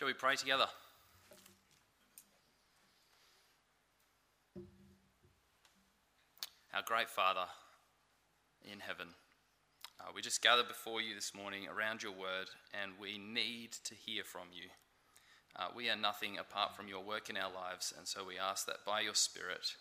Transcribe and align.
Shall 0.00 0.08
we 0.08 0.14
pray 0.14 0.34
together? 0.34 0.64
Our 6.72 6.82
great 6.86 7.10
Father 7.10 7.44
in 8.64 8.80
heaven, 8.80 9.08
uh, 10.00 10.04
we 10.14 10.22
just 10.22 10.42
gather 10.42 10.62
before 10.62 11.02
you 11.02 11.14
this 11.14 11.34
morning 11.34 11.68
around 11.68 12.02
your 12.02 12.12
word, 12.12 12.48
and 12.72 12.92
we 12.98 13.18
need 13.18 13.72
to 13.84 13.94
hear 13.94 14.24
from 14.24 14.48
you. 14.54 14.70
Uh, 15.54 15.68
we 15.76 15.90
are 15.90 15.96
nothing 15.96 16.38
apart 16.38 16.74
from 16.74 16.88
your 16.88 17.04
work 17.04 17.28
in 17.28 17.36
our 17.36 17.52
lives, 17.52 17.92
and 17.94 18.08
so 18.08 18.24
we 18.24 18.38
ask 18.38 18.64
that 18.64 18.86
by 18.86 19.02
your 19.02 19.14
Spirit, 19.14 19.74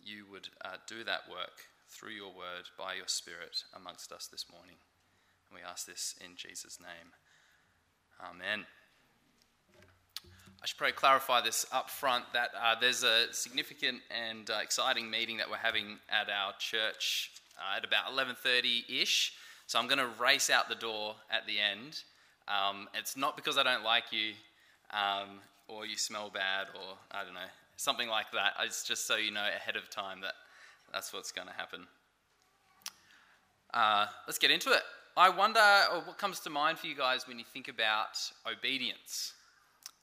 you 0.00 0.26
would 0.30 0.46
uh, 0.64 0.76
do 0.86 1.02
that 1.02 1.28
work 1.28 1.66
through 1.88 2.12
your 2.12 2.28
word, 2.28 2.70
by 2.78 2.94
your 2.94 3.08
Spirit, 3.08 3.64
amongst 3.74 4.12
us 4.12 4.28
this 4.28 4.46
morning. 4.48 4.76
And 5.50 5.58
we 5.58 5.68
ask 5.68 5.86
this 5.86 6.14
in 6.24 6.36
Jesus' 6.36 6.78
name. 6.78 7.10
Amen. 8.24 8.66
I 10.62 10.66
should 10.66 10.76
probably 10.76 10.92
clarify 10.92 11.40
this 11.40 11.64
up 11.72 11.88
front 11.88 12.24
that 12.34 12.50
uh, 12.60 12.74
there's 12.78 13.02
a 13.02 13.32
significant 13.32 14.00
and 14.10 14.50
uh, 14.50 14.58
exciting 14.62 15.10
meeting 15.10 15.38
that 15.38 15.48
we're 15.48 15.56
having 15.56 15.98
at 16.10 16.28
our 16.28 16.52
church 16.58 17.30
uh, 17.58 17.78
at 17.78 17.84
about 17.84 18.12
11:30 18.12 18.84
ish. 19.02 19.32
So 19.66 19.78
I'm 19.78 19.86
going 19.86 19.98
to 19.98 20.10
race 20.20 20.50
out 20.50 20.68
the 20.68 20.74
door 20.74 21.14
at 21.30 21.46
the 21.46 21.58
end. 21.58 22.02
Um, 22.46 22.88
it's 22.92 23.16
not 23.16 23.36
because 23.36 23.56
I 23.56 23.62
don't 23.62 23.84
like 23.84 24.12
you, 24.12 24.32
um, 24.90 25.38
or 25.68 25.86
you 25.86 25.96
smell 25.96 26.28
bad, 26.28 26.66
or 26.74 26.96
I 27.10 27.24
don't 27.24 27.34
know 27.34 27.50
something 27.76 28.08
like 28.08 28.30
that. 28.32 28.52
It's 28.62 28.84
just 28.84 29.06
so 29.06 29.16
you 29.16 29.30
know 29.30 29.46
ahead 29.56 29.76
of 29.76 29.88
time 29.88 30.20
that 30.20 30.34
that's 30.92 31.12
what's 31.12 31.32
going 31.32 31.48
to 31.48 31.54
happen. 31.54 31.86
Uh, 33.72 34.06
let's 34.26 34.38
get 34.38 34.50
into 34.50 34.72
it. 34.72 34.82
I 35.16 35.30
wonder 35.30 35.60
what 36.04 36.18
comes 36.18 36.40
to 36.40 36.50
mind 36.50 36.78
for 36.78 36.86
you 36.86 36.94
guys 36.94 37.26
when 37.26 37.38
you 37.38 37.44
think 37.50 37.68
about 37.68 38.18
obedience. 38.46 39.32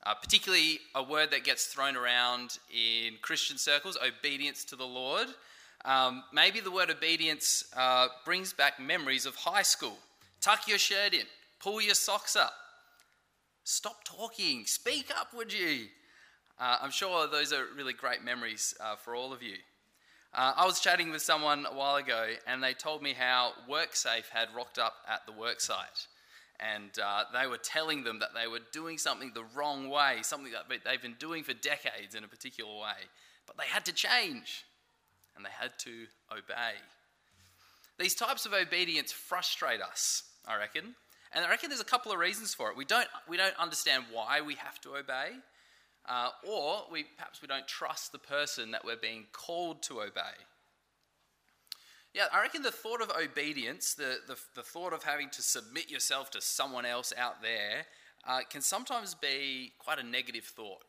Uh, 0.05 0.13
particularly 0.13 0.79
a 0.95 1.03
word 1.03 1.31
that 1.31 1.43
gets 1.43 1.65
thrown 1.65 1.97
around 1.97 2.59
in 2.73 3.15
Christian 3.21 3.57
circles, 3.57 3.97
obedience 3.97 4.63
to 4.63 4.75
the 4.75 4.85
Lord. 4.85 5.27
Um, 5.85 6.23
maybe 6.31 6.59
the 6.59 6.71
word 6.71 6.89
obedience 6.89 7.65
uh, 7.75 8.07
brings 8.23 8.53
back 8.53 8.79
memories 8.79 9.25
of 9.25 9.35
high 9.35 9.63
school. 9.63 9.97
Tuck 10.39 10.67
your 10.67 10.77
shirt 10.77 11.13
in, 11.13 11.25
pull 11.59 11.81
your 11.81 11.95
socks 11.95 12.35
up, 12.35 12.53
stop 13.63 14.03
talking, 14.03 14.65
speak 14.65 15.11
up, 15.17 15.33
would 15.33 15.51
you? 15.51 15.87
Uh, 16.59 16.77
I'm 16.81 16.91
sure 16.91 17.27
those 17.27 17.51
are 17.51 17.65
really 17.75 17.93
great 17.93 18.23
memories 18.23 18.75
uh, 18.79 18.95
for 18.95 19.15
all 19.15 19.33
of 19.33 19.43
you. 19.43 19.55
Uh, 20.33 20.53
I 20.55 20.65
was 20.65 20.79
chatting 20.79 21.11
with 21.11 21.21
someone 21.21 21.65
a 21.65 21.73
while 21.73 21.95
ago, 21.95 22.27
and 22.45 22.63
they 22.63 22.73
told 22.73 23.01
me 23.01 23.13
how 23.13 23.53
WorkSafe 23.69 24.29
had 24.31 24.49
rocked 24.55 24.77
up 24.77 24.95
at 25.07 25.25
the 25.25 25.31
worksite 25.31 26.07
and 26.59 26.91
uh, 27.03 27.25
they 27.33 27.47
were 27.47 27.57
telling 27.57 28.03
them 28.03 28.19
that 28.19 28.29
they 28.33 28.47
were 28.47 28.61
doing 28.71 28.97
something 28.97 29.31
the 29.33 29.45
wrong 29.55 29.89
way, 29.89 30.19
something 30.23 30.51
that 30.51 30.81
they've 30.83 31.01
been 31.01 31.15
doing 31.19 31.43
for 31.43 31.53
decades 31.53 32.15
in 32.15 32.23
a 32.23 32.27
particular 32.27 32.73
way. 32.73 32.97
But 33.45 33.57
they 33.57 33.65
had 33.65 33.85
to 33.85 33.93
change, 33.93 34.65
and 35.35 35.45
they 35.45 35.49
had 35.51 35.77
to 35.79 36.05
obey. 36.31 36.73
These 37.99 38.15
types 38.15 38.45
of 38.45 38.53
obedience 38.53 39.11
frustrate 39.11 39.81
us, 39.81 40.23
I 40.47 40.57
reckon. 40.57 40.95
And 41.33 41.45
I 41.45 41.49
reckon 41.49 41.69
there's 41.69 41.81
a 41.81 41.85
couple 41.85 42.11
of 42.11 42.19
reasons 42.19 42.53
for 42.53 42.69
it. 42.71 42.77
We 42.77 42.85
don't, 42.85 43.07
we 43.27 43.37
don't 43.37 43.57
understand 43.59 44.05
why 44.11 44.41
we 44.41 44.55
have 44.55 44.79
to 44.81 44.95
obey, 44.95 45.31
uh, 46.07 46.29
or 46.47 46.83
we, 46.91 47.03
perhaps 47.17 47.41
we 47.41 47.47
don't 47.47 47.67
trust 47.67 48.11
the 48.11 48.19
person 48.19 48.71
that 48.71 48.85
we're 48.85 48.95
being 48.97 49.25
called 49.31 49.83
to 49.83 50.01
obey. 50.01 50.35
Yeah, 52.17 52.25
I 52.33 52.41
reckon 52.41 52.63
the 52.63 52.71
thought 52.71 53.03
of 53.03 53.11
obedience, 53.11 53.93
the, 53.93 54.17
the, 54.25 54.35
the 54.55 54.63
thought 54.63 54.91
of 54.91 55.03
having 55.03 55.29
to 55.29 55.43
submit 55.43 55.91
yourself 55.91 56.31
to 56.31 56.41
someone 56.41 56.83
else 56.83 57.13
out 57.15 57.43
there, 57.43 57.85
uh, 58.27 58.39
can 58.49 58.61
sometimes 58.61 59.13
be 59.13 59.73
quite 59.77 59.99
a 59.99 60.03
negative 60.03 60.45
thought. 60.45 60.81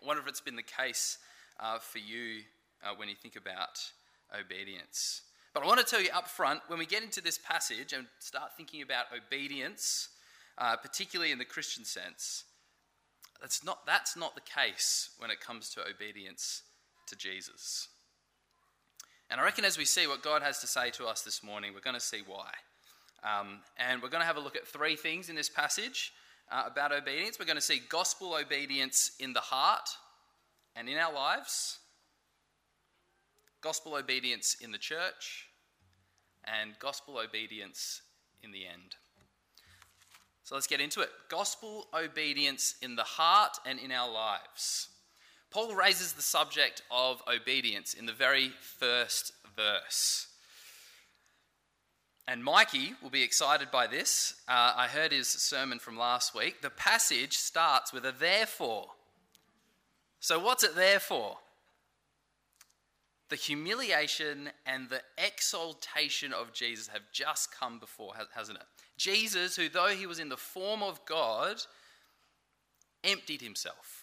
I 0.00 0.06
wonder 0.06 0.22
if 0.22 0.28
it's 0.28 0.40
been 0.40 0.54
the 0.54 0.62
case 0.62 1.18
uh, 1.58 1.80
for 1.80 1.98
you 1.98 2.42
uh, 2.84 2.94
when 2.94 3.08
you 3.08 3.16
think 3.16 3.34
about 3.34 3.80
obedience. 4.32 5.22
But 5.54 5.64
I 5.64 5.66
want 5.66 5.80
to 5.80 5.84
tell 5.84 6.00
you 6.00 6.10
up 6.14 6.28
front 6.28 6.60
when 6.68 6.78
we 6.78 6.86
get 6.86 7.02
into 7.02 7.20
this 7.20 7.36
passage 7.36 7.92
and 7.92 8.06
start 8.20 8.52
thinking 8.56 8.80
about 8.80 9.06
obedience, 9.12 10.10
uh, 10.56 10.76
particularly 10.76 11.32
in 11.32 11.38
the 11.38 11.44
Christian 11.44 11.84
sense, 11.84 12.44
that's 13.40 13.64
not, 13.64 13.84
that's 13.86 14.16
not 14.16 14.36
the 14.36 14.40
case 14.42 15.10
when 15.18 15.32
it 15.32 15.40
comes 15.40 15.68
to 15.70 15.80
obedience 15.80 16.62
to 17.08 17.16
Jesus. 17.16 17.88
And 19.30 19.40
I 19.40 19.44
reckon 19.44 19.64
as 19.64 19.78
we 19.78 19.84
see 19.84 20.08
what 20.08 20.22
God 20.22 20.42
has 20.42 20.58
to 20.58 20.66
say 20.66 20.90
to 20.90 21.06
us 21.06 21.22
this 21.22 21.42
morning, 21.42 21.72
we're 21.72 21.80
going 21.80 21.94
to 21.94 22.00
see 22.00 22.22
why. 22.26 22.50
Um, 23.22 23.60
and 23.76 24.02
we're 24.02 24.08
going 24.08 24.22
to 24.22 24.26
have 24.26 24.36
a 24.36 24.40
look 24.40 24.56
at 24.56 24.66
three 24.66 24.96
things 24.96 25.28
in 25.28 25.36
this 25.36 25.48
passage 25.48 26.12
uh, 26.50 26.64
about 26.66 26.90
obedience. 26.90 27.38
We're 27.38 27.46
going 27.46 27.56
to 27.56 27.62
see 27.62 27.80
gospel 27.88 28.34
obedience 28.34 29.12
in 29.20 29.32
the 29.32 29.40
heart 29.40 29.88
and 30.74 30.88
in 30.88 30.98
our 30.98 31.12
lives, 31.12 31.78
gospel 33.60 33.94
obedience 33.94 34.56
in 34.60 34.72
the 34.72 34.78
church, 34.78 35.46
and 36.44 36.76
gospel 36.80 37.18
obedience 37.18 38.02
in 38.42 38.50
the 38.50 38.66
end. 38.66 38.96
So 40.42 40.56
let's 40.56 40.66
get 40.66 40.80
into 40.80 41.02
it. 41.02 41.10
Gospel 41.28 41.86
obedience 41.94 42.74
in 42.82 42.96
the 42.96 43.04
heart 43.04 43.58
and 43.64 43.78
in 43.78 43.92
our 43.92 44.10
lives. 44.10 44.88
Paul 45.50 45.74
raises 45.74 46.12
the 46.12 46.22
subject 46.22 46.82
of 46.90 47.22
obedience 47.26 47.94
in 47.94 48.06
the 48.06 48.12
very 48.12 48.52
first 48.60 49.32
verse. 49.56 50.28
And 52.28 52.44
Mikey 52.44 52.94
will 53.02 53.10
be 53.10 53.24
excited 53.24 53.72
by 53.72 53.88
this. 53.88 54.34
Uh, 54.46 54.72
I 54.76 54.86
heard 54.86 55.10
his 55.10 55.26
sermon 55.26 55.80
from 55.80 55.98
last 55.98 56.34
week. 56.36 56.62
The 56.62 56.70
passage 56.70 57.36
starts 57.36 57.92
with 57.92 58.04
a 58.04 58.12
therefore. 58.12 58.86
So, 60.20 60.38
what's 60.38 60.62
it 60.62 60.76
there 60.76 61.00
for? 61.00 61.38
The 63.30 63.36
humiliation 63.36 64.50
and 64.64 64.88
the 64.88 65.02
exaltation 65.18 66.32
of 66.32 66.52
Jesus 66.52 66.88
have 66.88 67.02
just 67.10 67.52
come 67.52 67.80
before, 67.80 68.12
hasn't 68.34 68.58
it? 68.58 68.64
Jesus, 68.96 69.56
who 69.56 69.68
though 69.68 69.88
he 69.88 70.06
was 70.06 70.20
in 70.20 70.28
the 70.28 70.36
form 70.36 70.84
of 70.84 71.04
God, 71.06 71.62
emptied 73.02 73.40
himself 73.40 73.99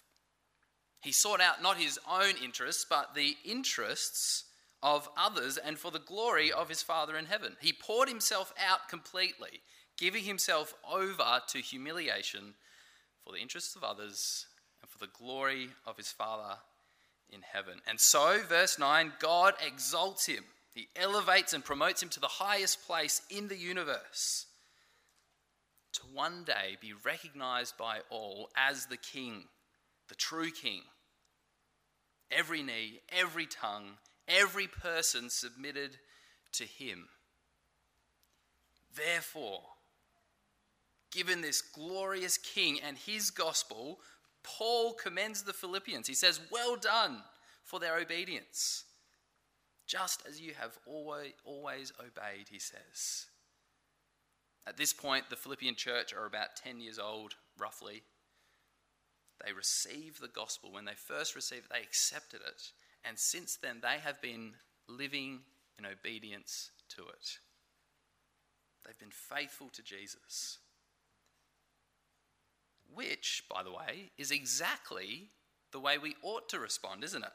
he 1.00 1.12
sought 1.12 1.40
out 1.40 1.62
not 1.62 1.76
his 1.76 1.98
own 2.10 2.34
interests, 2.42 2.84
but 2.88 3.14
the 3.14 3.36
interests 3.44 4.44
of 4.82 5.08
others 5.16 5.56
and 5.56 5.78
for 5.78 5.90
the 5.90 5.98
glory 5.98 6.52
of 6.52 6.68
his 6.68 6.82
Father 6.82 7.16
in 7.16 7.26
heaven. 7.26 7.56
He 7.60 7.72
poured 7.72 8.08
himself 8.08 8.52
out 8.58 8.88
completely, 8.88 9.60
giving 9.96 10.24
himself 10.24 10.74
over 10.88 11.40
to 11.48 11.58
humiliation 11.58 12.54
for 13.24 13.32
the 13.32 13.40
interests 13.40 13.76
of 13.76 13.84
others 13.84 14.46
and 14.80 14.90
for 14.90 14.98
the 14.98 15.12
glory 15.12 15.70
of 15.86 15.96
his 15.96 16.10
Father 16.10 16.56
in 17.30 17.42
heaven. 17.42 17.80
And 17.86 18.00
so, 18.00 18.40
verse 18.48 18.78
9, 18.78 19.12
God 19.18 19.54
exalts 19.64 20.26
him. 20.26 20.44
He 20.74 20.88
elevates 20.94 21.52
and 21.52 21.64
promotes 21.64 22.02
him 22.02 22.08
to 22.10 22.20
the 22.20 22.28
highest 22.28 22.86
place 22.86 23.22
in 23.30 23.48
the 23.48 23.56
universe 23.56 24.46
to 25.94 26.00
one 26.12 26.44
day 26.44 26.76
be 26.80 26.92
recognized 27.04 27.76
by 27.76 27.98
all 28.10 28.50
as 28.56 28.86
the 28.86 28.96
King 28.96 29.44
the 30.08 30.14
true 30.14 30.50
King. 30.50 30.82
Every 32.30 32.62
knee, 32.62 33.00
every 33.10 33.46
tongue, 33.46 33.98
every 34.26 34.66
person 34.66 35.30
submitted 35.30 35.98
to 36.52 36.64
him. 36.64 37.08
Therefore, 38.94 39.62
given 41.12 41.40
this 41.40 41.62
glorious 41.62 42.36
King 42.36 42.78
and 42.86 42.98
his 42.98 43.30
gospel, 43.30 44.00
Paul 44.42 44.94
commends 44.94 45.42
the 45.42 45.52
Philippians. 45.52 46.06
He 46.06 46.14
says, 46.14 46.40
Well 46.50 46.76
done 46.76 47.22
for 47.64 47.78
their 47.80 47.98
obedience. 47.98 48.84
Just 49.86 50.22
as 50.28 50.40
you 50.40 50.52
have 50.58 50.78
always, 50.86 51.32
always 51.44 51.92
obeyed, 51.98 52.48
he 52.50 52.58
says. 52.58 53.26
At 54.66 54.76
this 54.76 54.92
point, 54.92 55.30
the 55.30 55.36
Philippian 55.36 55.76
church 55.76 56.12
are 56.12 56.26
about 56.26 56.56
10 56.62 56.80
years 56.80 56.98
old, 56.98 57.36
roughly. 57.58 58.02
They 59.44 59.52
received 59.52 60.20
the 60.20 60.28
gospel. 60.28 60.72
When 60.72 60.84
they 60.84 60.94
first 60.94 61.34
received 61.34 61.66
it, 61.66 61.72
they 61.72 61.82
accepted 61.82 62.40
it. 62.46 62.62
And 63.04 63.18
since 63.18 63.56
then, 63.56 63.80
they 63.82 63.98
have 64.02 64.20
been 64.20 64.54
living 64.88 65.40
in 65.78 65.86
obedience 65.86 66.70
to 66.96 67.02
it. 67.02 67.38
They've 68.84 68.98
been 68.98 69.10
faithful 69.10 69.68
to 69.74 69.82
Jesus. 69.82 70.58
Which, 72.92 73.44
by 73.52 73.62
the 73.62 73.70
way, 73.70 74.10
is 74.16 74.30
exactly 74.30 75.28
the 75.72 75.80
way 75.80 75.98
we 75.98 76.16
ought 76.22 76.48
to 76.48 76.58
respond, 76.58 77.04
isn't 77.04 77.22
it? 77.22 77.32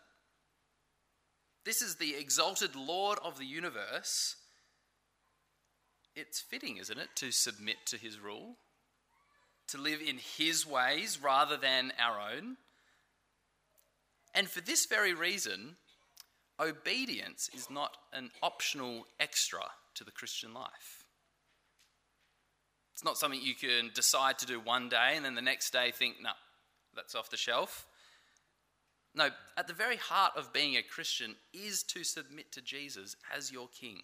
This 1.63 1.81
is 1.81 1.95
the 1.95 2.15
exalted 2.15 2.75
Lord 2.75 3.19
of 3.23 3.37
the 3.37 3.45
universe. 3.45 4.35
It's 6.15 6.41
fitting, 6.41 6.77
isn't 6.77 6.97
it, 6.97 7.09
to 7.15 7.31
submit 7.31 7.77
to 7.87 7.97
his 7.97 8.19
rule? 8.19 8.57
To 9.69 9.77
live 9.77 10.01
in 10.01 10.17
His 10.37 10.65
ways 10.65 11.19
rather 11.21 11.57
than 11.57 11.93
our 11.99 12.19
own. 12.19 12.57
And 14.33 14.49
for 14.49 14.61
this 14.61 14.85
very 14.85 15.13
reason, 15.13 15.75
obedience 16.59 17.49
is 17.53 17.69
not 17.69 17.97
an 18.11 18.31
optional 18.41 19.05
extra 19.19 19.61
to 19.95 20.03
the 20.03 20.11
Christian 20.11 20.53
life. 20.53 21.05
It's 22.93 23.03
not 23.03 23.17
something 23.17 23.41
you 23.41 23.55
can 23.55 23.91
decide 23.93 24.37
to 24.39 24.45
do 24.45 24.59
one 24.59 24.89
day 24.89 25.13
and 25.15 25.25
then 25.25 25.35
the 25.35 25.41
next 25.41 25.71
day 25.71 25.91
think, 25.91 26.15
no, 26.21 26.31
that's 26.95 27.15
off 27.15 27.29
the 27.29 27.37
shelf. 27.37 27.87
No, 29.15 29.29
at 29.57 29.67
the 29.67 29.73
very 29.73 29.97
heart 29.97 30.33
of 30.35 30.53
being 30.53 30.75
a 30.75 30.83
Christian 30.83 31.35
is 31.53 31.83
to 31.83 32.03
submit 32.03 32.51
to 32.53 32.61
Jesus 32.61 33.15
as 33.35 33.51
your 33.51 33.67
king. 33.67 34.01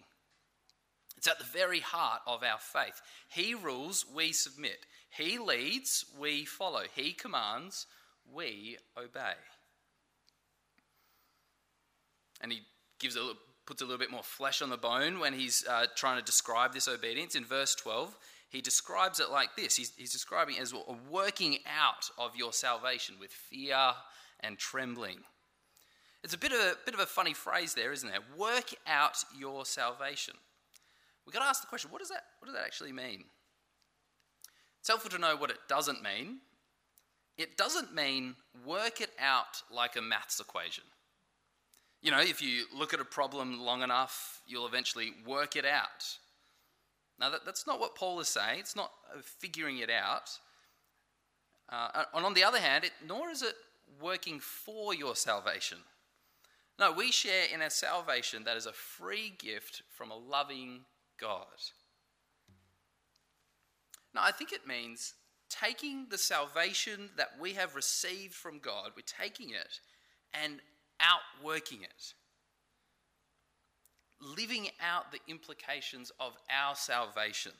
It's 1.20 1.28
at 1.28 1.38
the 1.38 1.44
very 1.44 1.80
heart 1.80 2.22
of 2.26 2.42
our 2.42 2.56
faith. 2.58 3.02
He 3.28 3.52
rules, 3.52 4.06
we 4.16 4.32
submit. 4.32 4.86
He 5.10 5.36
leads, 5.36 6.06
we 6.18 6.46
follow. 6.46 6.84
He 6.94 7.12
commands, 7.12 7.84
we 8.32 8.78
obey. 8.96 9.34
And 12.40 12.50
he 12.50 12.60
gives 12.98 13.16
a, 13.16 13.32
puts 13.66 13.82
a 13.82 13.84
little 13.84 13.98
bit 13.98 14.10
more 14.10 14.22
flesh 14.22 14.62
on 14.62 14.70
the 14.70 14.78
bone 14.78 15.18
when 15.18 15.34
he's 15.34 15.62
uh, 15.68 15.88
trying 15.94 16.18
to 16.18 16.24
describe 16.24 16.72
this 16.72 16.88
obedience. 16.88 17.34
In 17.34 17.44
verse 17.44 17.74
12, 17.74 18.16
he 18.48 18.62
describes 18.62 19.20
it 19.20 19.28
like 19.28 19.54
this 19.56 19.76
he's, 19.76 19.92
he's 19.98 20.12
describing 20.12 20.56
it 20.56 20.62
as 20.62 20.72
a 20.72 20.96
working 21.10 21.58
out 21.66 22.08
of 22.16 22.34
your 22.34 22.54
salvation 22.54 23.16
with 23.20 23.30
fear 23.30 23.92
and 24.42 24.56
trembling. 24.56 25.18
It's 26.24 26.32
a 26.32 26.38
bit 26.38 26.52
of 26.52 26.60
a, 26.60 26.76
bit 26.86 26.94
of 26.94 27.00
a 27.00 27.06
funny 27.06 27.34
phrase 27.34 27.74
there, 27.74 27.92
isn't 27.92 28.08
it? 28.08 28.22
Work 28.38 28.74
out 28.86 29.18
your 29.38 29.66
salvation. 29.66 30.36
We've 31.30 31.38
got 31.38 31.44
to 31.44 31.48
ask 31.50 31.60
the 31.60 31.68
question 31.68 31.92
what 31.92 32.00
does 32.00 32.08
that, 32.08 32.24
what 32.40 32.46
does 32.46 32.56
that 32.56 32.64
actually 32.64 32.90
mean? 32.90 33.22
It's 34.80 34.88
helpful 34.88 35.12
to 35.12 35.18
know 35.18 35.36
what 35.36 35.50
it 35.50 35.58
doesn't 35.68 36.02
mean. 36.02 36.38
It 37.38 37.56
doesn't 37.56 37.94
mean 37.94 38.34
work 38.66 39.00
it 39.00 39.10
out 39.20 39.62
like 39.72 39.94
a 39.94 40.02
maths 40.02 40.40
equation. 40.40 40.82
You 42.02 42.10
know, 42.10 42.20
if 42.20 42.42
you 42.42 42.64
look 42.76 42.92
at 42.92 42.98
a 42.98 43.04
problem 43.04 43.60
long 43.60 43.82
enough, 43.82 44.42
you'll 44.44 44.66
eventually 44.66 45.12
work 45.24 45.54
it 45.54 45.64
out. 45.64 46.18
Now, 47.20 47.30
that, 47.30 47.44
that's 47.46 47.64
not 47.64 47.78
what 47.78 47.94
Paul 47.94 48.18
is 48.18 48.26
saying. 48.26 48.58
It's 48.58 48.74
not 48.74 48.90
figuring 49.22 49.78
it 49.78 49.88
out. 49.88 50.30
Uh, 51.68 52.06
and 52.12 52.26
on 52.26 52.34
the 52.34 52.42
other 52.42 52.58
hand, 52.58 52.82
it, 52.82 52.90
nor 53.06 53.30
is 53.30 53.42
it 53.42 53.54
working 54.02 54.40
for 54.40 54.94
your 54.94 55.14
salvation. 55.14 55.78
No, 56.76 56.90
we 56.90 57.12
share 57.12 57.44
in 57.54 57.62
a 57.62 57.70
salvation 57.70 58.42
that 58.42 58.56
is 58.56 58.66
a 58.66 58.72
free 58.72 59.32
gift 59.38 59.82
from 59.90 60.10
a 60.10 60.16
loving 60.16 60.80
God. 61.20 61.46
Now, 64.14 64.22
I 64.24 64.32
think 64.32 64.52
it 64.52 64.66
means 64.66 65.14
taking 65.48 66.06
the 66.10 66.18
salvation 66.18 67.10
that 67.16 67.30
we 67.40 67.52
have 67.54 67.74
received 67.74 68.34
from 68.34 68.58
God, 68.58 68.92
we're 68.96 69.02
taking 69.06 69.50
it 69.50 69.80
and 70.32 70.60
outworking 71.00 71.82
it. 71.82 72.14
Living 74.20 74.68
out 74.80 75.12
the 75.12 75.20
implications 75.28 76.12
of 76.20 76.32
our 76.50 76.74
salvation. 76.74 77.52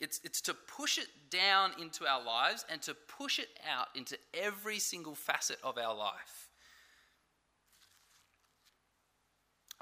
It's, 0.00 0.20
it's 0.24 0.40
to 0.42 0.54
push 0.54 0.98
it 0.98 1.08
down 1.30 1.72
into 1.80 2.06
our 2.06 2.22
lives 2.22 2.64
and 2.70 2.82
to 2.82 2.94
push 2.94 3.38
it 3.38 3.48
out 3.70 3.88
into 3.94 4.16
every 4.34 4.78
single 4.78 5.14
facet 5.14 5.58
of 5.62 5.78
our 5.78 5.94
life. 5.94 6.50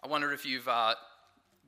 I 0.03 0.09
wonder 0.09 0.33
if 0.33 0.45
you've 0.45 0.69
uh, 0.69 0.95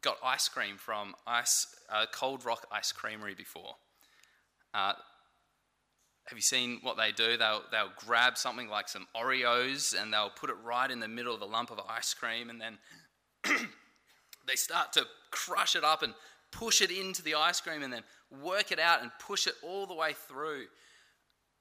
got 0.07 0.19
ice 0.23 0.49
cream 0.49 0.77
from 0.77 1.17
ice, 1.27 1.67
uh, 1.91 2.07
Cold 2.13 2.45
Rock 2.45 2.65
Ice 2.71 2.93
Creamery 2.93 3.35
before. 3.35 3.75
Uh, 4.73 4.93
have 6.29 6.39
you 6.39 6.43
seen 6.43 6.79
what 6.83 6.97
they 6.97 7.11
do? 7.11 7.37
They'll, 7.37 7.63
they'll 7.73 7.91
grab 7.97 8.39
something 8.39 8.69
like 8.69 8.89
some 8.89 9.09
Oreos 9.17 10.01
and 10.01 10.13
they'll 10.13 10.31
put 10.31 10.49
it 10.49 10.57
right 10.65 10.89
in 10.89 11.01
the 11.01 11.09
middle 11.09 11.35
of 11.35 11.43
a 11.43 11.45
lump 11.45 11.73
of 11.73 11.81
ice 11.89 12.15
cream 12.15 12.51
and 12.51 12.61
then 12.61 12.79
they 14.47 14.55
start 14.55 14.93
to 14.93 15.05
crush 15.33 15.75
it 15.75 15.83
up 15.83 16.05
and 16.05 16.15
push 16.53 16.81
it 16.81 16.93
into 16.93 17.21
the 17.25 17.35
ice 17.35 17.61
cream 17.61 17.83
and 17.83 17.93
then 17.93 18.05
work 18.45 18.71
it 18.71 18.79
out 18.79 19.03
and 19.03 19.11
push 19.19 19.49
it 19.49 19.55
all 19.61 19.89
the 19.89 19.95
way 19.95 20.13
through. 20.29 20.67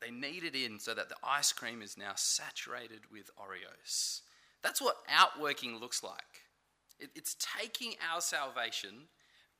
they 0.00 0.10
knead 0.10 0.42
it 0.42 0.56
in 0.56 0.80
so 0.80 0.92
that 0.92 1.08
the 1.08 1.16
ice 1.22 1.52
cream 1.52 1.82
is 1.82 1.96
now 1.96 2.14
saturated 2.16 3.02
with 3.12 3.30
Oreos. 3.36 4.22
That's 4.62 4.80
what 4.80 4.96
outworking 5.08 5.78
looks 5.78 6.02
like. 6.02 6.42
It, 6.98 7.10
it's 7.14 7.36
taking 7.58 7.94
our 8.12 8.20
salvation, 8.20 9.08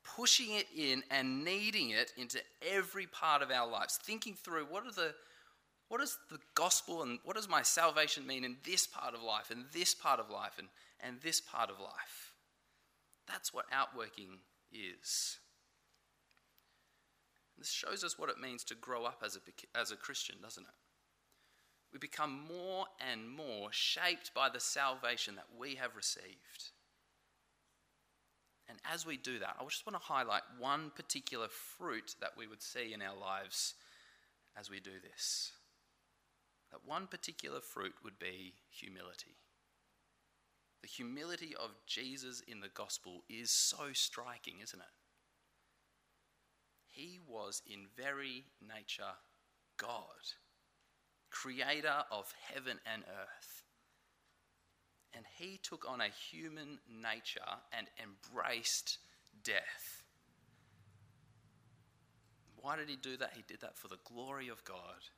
pushing 0.04 0.54
it 0.54 0.66
in, 0.76 1.02
and 1.10 1.44
kneading 1.44 1.90
it 1.90 2.12
into 2.16 2.38
every 2.70 3.06
part 3.06 3.43
of 3.43 3.50
our 3.50 3.69
lives, 3.69 3.99
thinking 4.02 4.34
through 4.34 4.66
what 4.70 4.87
are 4.87 4.93
the 4.93 5.14
what 5.88 6.00
does 6.00 6.16
the 6.31 6.38
gospel 6.54 7.02
and 7.02 7.19
what 7.22 7.37
does 7.37 7.50
my 7.50 7.60
salvation 7.60 8.26
mean 8.26 8.44
in 8.44 8.56
this 8.64 8.87
part 8.87 9.14
of 9.14 9.22
life, 9.22 9.50
and 9.50 9.66
this 9.75 9.94
part 9.94 10.20
of 10.20 10.31
life, 10.31 10.58
and, 10.58 10.69
and 11.00 11.20
this 11.20 11.38
part 11.38 11.69
of 11.69 11.78
life? 11.78 12.32
That's 13.28 13.52
what 13.52 13.66
outworking 13.70 14.38
is. 14.72 15.37
This 17.58 17.70
shows 17.70 18.02
us 18.02 18.19
what 18.19 18.31
it 18.31 18.40
means 18.40 18.64
to 18.64 18.75
grow 18.75 19.05
up 19.05 19.22
as 19.22 19.37
a, 19.37 19.78
as 19.78 19.90
a 19.90 19.96
Christian, 19.96 20.37
doesn't 20.43 20.64
it? 20.64 20.81
We 21.92 21.98
become 21.98 22.46
more 22.48 22.86
and 23.10 23.28
more 23.28 23.68
shaped 23.70 24.32
by 24.34 24.48
the 24.48 24.60
salvation 24.60 25.34
that 25.36 25.48
we 25.58 25.74
have 25.74 25.94
received. 25.94 26.70
And 28.68 28.78
as 28.90 29.04
we 29.04 29.18
do 29.18 29.38
that, 29.40 29.56
I 29.60 29.64
just 29.64 29.86
want 29.86 30.00
to 30.00 30.06
highlight 30.06 30.42
one 30.58 30.90
particular 30.96 31.48
fruit 31.48 32.14
that 32.20 32.32
we 32.38 32.46
would 32.46 32.62
see 32.62 32.94
in 32.94 33.02
our 33.02 33.16
lives 33.16 33.74
as 34.58 34.70
we 34.70 34.80
do 34.80 34.92
this. 35.02 35.52
That 36.70 36.80
one 36.86 37.06
particular 37.06 37.60
fruit 37.60 37.92
would 38.02 38.18
be 38.18 38.54
humility. 38.70 39.36
The 40.80 40.88
humility 40.88 41.54
of 41.54 41.70
Jesus 41.86 42.42
in 42.48 42.60
the 42.60 42.70
gospel 42.74 43.24
is 43.28 43.50
so 43.50 43.92
striking, 43.92 44.54
isn't 44.62 44.80
it? 44.80 44.86
He 46.86 47.20
was 47.26 47.62
in 47.66 47.86
very 47.96 48.44
nature 48.66 49.14
God, 49.76 50.32
creator 51.32 52.05
of 52.11 52.32
heaven 52.52 52.79
and 52.93 53.02
earth. 53.02 53.64
And 55.14 55.25
he 55.38 55.58
took 55.62 55.84
on 55.88 56.00
a 56.00 56.08
human 56.31 56.79
nature 56.88 57.40
and 57.76 57.87
embraced 58.00 58.99
death. 59.43 60.05
Why 62.56 62.76
did 62.76 62.88
he 62.88 62.96
do 62.96 63.17
that? 63.17 63.32
He 63.34 63.43
did 63.46 63.61
that 63.62 63.76
for 63.76 63.88
the 63.88 63.99
glory 64.05 64.49
of 64.49 64.64
God 64.64 65.08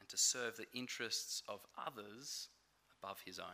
and 0.00 0.08
to 0.08 0.16
serve 0.16 0.56
the 0.56 0.66
interests 0.72 1.42
of 1.48 1.60
others 1.86 2.48
above 3.02 3.18
his 3.24 3.38
own. 3.38 3.46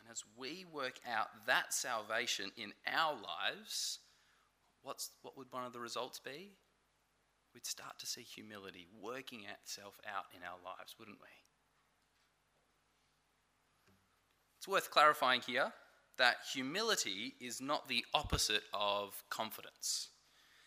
And 0.00 0.10
as 0.10 0.22
we 0.36 0.64
work 0.72 1.00
out 1.10 1.28
that 1.46 1.74
salvation 1.74 2.52
in 2.56 2.72
our 2.86 3.14
lives, 3.14 3.98
what's, 4.82 5.10
what 5.22 5.36
would 5.36 5.48
one 5.50 5.64
of 5.64 5.72
the 5.72 5.80
results 5.80 6.20
be? 6.20 6.52
We'd 7.56 7.64
start 7.64 7.98
to 8.00 8.06
see 8.06 8.20
humility 8.20 8.86
working 9.02 9.44
itself 9.44 9.98
out 10.06 10.26
in 10.36 10.42
our 10.42 10.58
lives, 10.62 10.94
wouldn't 10.98 11.16
we? 11.22 11.28
It's 14.58 14.68
worth 14.68 14.90
clarifying 14.90 15.40
here 15.40 15.72
that 16.18 16.36
humility 16.52 17.32
is 17.40 17.62
not 17.62 17.88
the 17.88 18.04
opposite 18.12 18.64
of 18.74 19.24
confidence. 19.30 20.10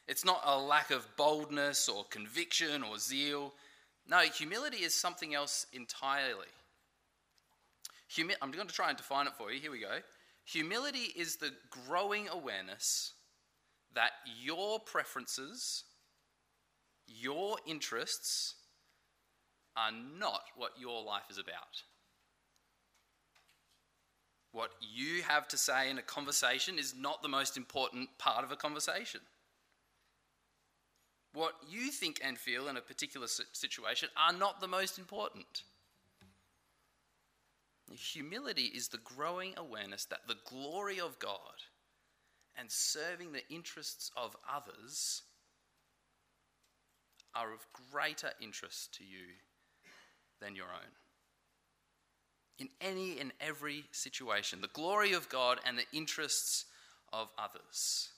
It's 0.08 0.26
not 0.26 0.42
a 0.44 0.58
lack 0.58 0.90
of 0.90 1.08
boldness 1.16 1.88
or 1.88 2.06
conviction 2.06 2.82
or 2.82 2.98
zeal. 2.98 3.54
No, 4.08 4.22
humility 4.22 4.78
is 4.78 4.96
something 4.96 5.36
else 5.36 5.68
entirely. 5.72 6.48
Humi- 8.08 8.34
I'm 8.42 8.50
going 8.50 8.68
to 8.68 8.74
try 8.74 8.90
and 8.90 8.98
define 8.98 9.28
it 9.28 9.34
for 9.38 9.52
you. 9.52 9.60
Here 9.60 9.70
we 9.70 9.82
go. 9.82 10.00
Humility 10.46 11.14
is 11.16 11.36
the 11.36 11.52
growing 11.88 12.30
awareness 12.30 13.14
that 13.94 14.14
your 14.42 14.80
preferences, 14.80 15.84
your 17.10 17.58
interests, 17.66 18.56
are 19.76 19.92
not 19.92 20.42
what 20.56 20.72
your 20.80 21.04
life 21.04 21.24
is 21.30 21.38
about. 21.38 21.84
What 24.52 24.72
you 24.82 25.22
have 25.24 25.48
to 25.50 25.58
say 25.58 25.90
in 25.90 25.98
a 25.98 26.04
conversation 26.04 26.80
is 26.80 26.96
not 26.96 27.22
the 27.22 27.30
most 27.30 27.56
important 27.56 28.10
part 28.18 28.44
of 28.44 28.52
a 28.52 28.56
conversation. 28.56 29.22
What 31.34 31.54
you 31.70 31.92
think 31.92 32.20
and 32.24 32.38
feel 32.38 32.68
in 32.68 32.78
a 32.78 32.82
particular 32.82 33.28
situation 33.28 34.10
are 34.18 34.34
not 34.34 34.60
the 34.60 34.68
most 34.68 34.98
important. 34.98 35.64
Humility 37.92 38.66
is 38.66 38.88
the 38.88 38.98
growing 38.98 39.54
awareness 39.56 40.06
that 40.06 40.28
the 40.28 40.38
glory 40.46 41.00
of 41.00 41.20
God 41.20 41.64
and 42.58 42.70
serving 42.72 43.32
the 43.32 43.48
interests 43.50 44.12
of 44.18 44.36
others 44.52 45.24
are 47.36 47.54
of 47.54 47.66
greater 47.92 48.32
interest 48.42 48.94
to 48.96 49.04
you 49.04 49.26
than 50.42 50.56
your 50.56 50.66
own. 50.66 50.92
In 52.58 52.70
any 52.82 53.20
and 53.20 53.32
every 53.40 53.86
situation, 53.92 54.62
the 54.62 54.68
glory 54.68 55.14
of 55.14 55.30
God 55.30 55.60
and 55.66 55.78
the 55.78 55.86
interests 55.94 56.66
of 57.14 57.30
others. 57.38 58.10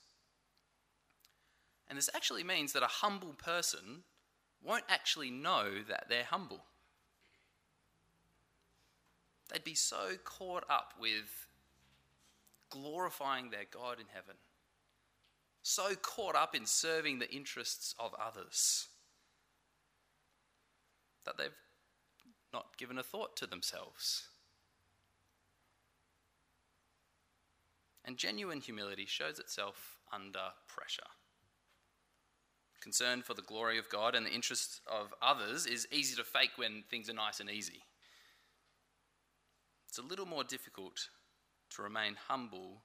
And 1.88 1.96
this 1.96 2.10
actually 2.14 2.42
means 2.42 2.72
that 2.72 2.82
a 2.82 2.86
humble 2.86 3.34
person 3.34 4.02
won't 4.64 4.84
actually 4.88 5.30
know 5.30 5.82
that 5.88 6.06
they're 6.08 6.24
humble. 6.24 6.64
They'd 9.52 9.64
be 9.64 9.74
so 9.74 10.12
caught 10.24 10.64
up 10.68 10.94
with 10.98 11.46
glorifying 12.70 13.50
their 13.50 13.66
God 13.70 14.00
in 14.00 14.06
heaven 14.12 14.36
so 15.62 15.94
caught 15.94 16.34
up 16.34 16.54
in 16.54 16.66
serving 16.66 17.18
the 17.18 17.30
interests 17.30 17.94
of 17.98 18.14
others 18.20 18.88
that 21.24 21.38
they've 21.38 21.50
not 22.52 22.76
given 22.76 22.98
a 22.98 23.02
thought 23.02 23.36
to 23.36 23.46
themselves. 23.46 24.28
And 28.04 28.16
genuine 28.16 28.60
humility 28.60 29.06
shows 29.06 29.38
itself 29.38 29.98
under 30.12 30.50
pressure. 30.66 31.02
Concern 32.80 33.22
for 33.22 33.34
the 33.34 33.42
glory 33.42 33.78
of 33.78 33.88
God 33.88 34.16
and 34.16 34.26
the 34.26 34.34
interests 34.34 34.80
of 34.90 35.14
others 35.22 35.66
is 35.66 35.86
easy 35.92 36.16
to 36.16 36.24
fake 36.24 36.50
when 36.56 36.82
things 36.90 37.08
are 37.08 37.14
nice 37.14 37.38
and 37.38 37.48
easy. 37.48 37.82
It's 39.88 39.98
a 39.98 40.02
little 40.02 40.26
more 40.26 40.42
difficult 40.42 41.08
to 41.76 41.82
remain 41.82 42.16
humble 42.28 42.82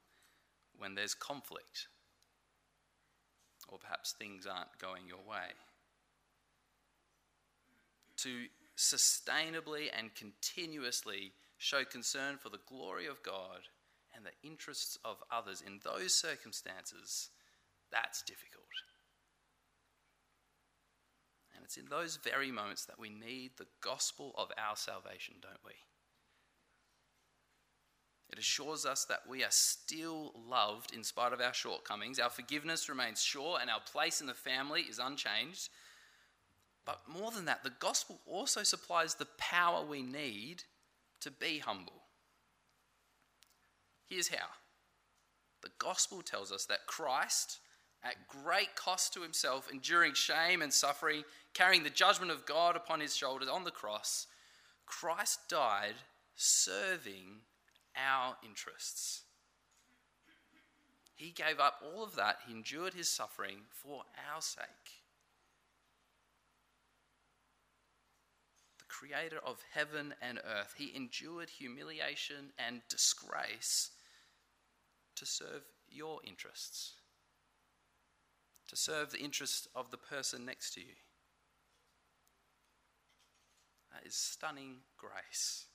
when 0.78 0.94
there's 0.94 1.16
conflict 1.16 1.88
or 3.68 3.78
perhaps 3.80 4.14
things 4.14 4.46
aren't 4.46 4.78
going 4.80 5.08
your 5.08 5.18
way. 5.28 5.50
To 8.18 8.46
sustainably 8.78 9.88
and 9.98 10.14
continuously 10.16 11.34
show 11.58 11.84
concern 11.84 12.38
for 12.38 12.50
the 12.50 12.60
glory 12.68 13.06
of 13.06 13.24
God 13.24 13.62
and 14.16 14.26
the 14.26 14.48
interests 14.48 14.98
of 15.06 15.18
others 15.32 15.64
in 15.66 15.80
those 15.84 16.14
circumstances, 16.14 17.30
that's 17.92 18.22
difficult. 18.24 18.66
And 21.56 21.64
it's 21.64 21.78
in 21.78 21.90
those 21.90 22.18
very 22.18 22.52
moments 22.52 22.86
that 22.86 23.00
we 23.00 23.10
need 23.10 23.52
the 23.58 23.68
gospel 23.82 24.34
of 24.38 24.52
our 24.58 24.76
salvation, 24.76 25.36
don't 25.42 25.64
we? 25.66 25.74
It 28.32 28.40
assures 28.40 28.86
us 28.86 29.06
that 29.06 29.22
we 29.28 29.44
are 29.44 29.52
still 29.52 30.34
loved 30.48 30.94
in 30.94 31.04
spite 31.04 31.34
of 31.34 31.42
our 31.42 31.54
shortcomings. 31.54 32.20
Our 32.20 32.30
forgiveness 32.30 32.90
remains 32.90 33.24
sure, 33.24 33.58
and 33.60 33.70
our 33.70 33.80
place 33.92 34.22
in 34.22 34.28
the 34.28 34.34
family 34.34 34.82
is 34.82 35.00
unchanged. 35.00 35.70
But 36.88 37.02
more 37.06 37.32
than 37.32 37.46
that, 37.46 37.66
the 37.66 37.74
gospel 37.82 38.22
also 38.26 38.64
supplies 38.64 39.16
the 39.16 39.28
power 39.38 39.86
we 39.86 40.02
need 40.02 40.64
to 41.20 41.30
be 41.30 41.60
humble. 41.60 42.02
Here's 44.10 44.30
how 44.30 44.48
the 45.62 45.70
gospel 45.80 46.22
tells 46.22 46.50
us 46.50 46.66
that 46.68 46.86
Christ, 46.88 47.60
at 48.04 48.28
great 48.30 48.74
cost 48.76 49.14
to 49.14 49.22
himself, 49.22 49.70
enduring 49.70 50.14
shame 50.14 50.62
and 50.62 50.72
suffering, 50.72 51.26
carrying 51.54 51.84
the 51.84 51.90
judgment 51.90 52.32
of 52.32 52.46
God 52.46 52.78
upon 52.78 53.02
his 53.02 53.18
shoulders 53.18 53.50
on 53.50 53.66
the 53.66 53.72
cross, 53.72 54.28
Christ 54.86 55.40
died 55.50 55.96
serving 56.38 57.42
our 57.98 58.38
interests. 58.46 59.24
He 61.16 61.32
gave 61.32 61.60
up 61.60 61.82
all 61.84 62.02
of 62.02 62.16
that, 62.16 62.38
he 62.48 62.54
endured 62.54 62.94
his 62.94 63.10
suffering 63.10 63.58
for 63.72 64.04
our 64.34 64.42
sake. 64.42 65.02
Creator 68.98 69.40
of 69.46 69.64
heaven 69.74 70.14
and 70.22 70.40
earth, 70.40 70.74
he 70.78 70.96
endured 70.96 71.50
humiliation 71.50 72.52
and 72.58 72.82
disgrace 72.90 73.92
to 75.16 75.26
serve 75.26 75.64
your 75.90 76.20
interests, 76.26 76.94
to 78.68 78.76
serve 78.76 79.12
the 79.12 79.20
interests 79.20 79.68
of 79.76 79.92
the 79.92 79.98
person 79.98 80.46
next 80.46 80.74
to 80.74 80.80
you. 80.80 80.96
That 83.94 84.08
is 84.08 84.16
stunning 84.16 84.78
grace. 84.98 85.66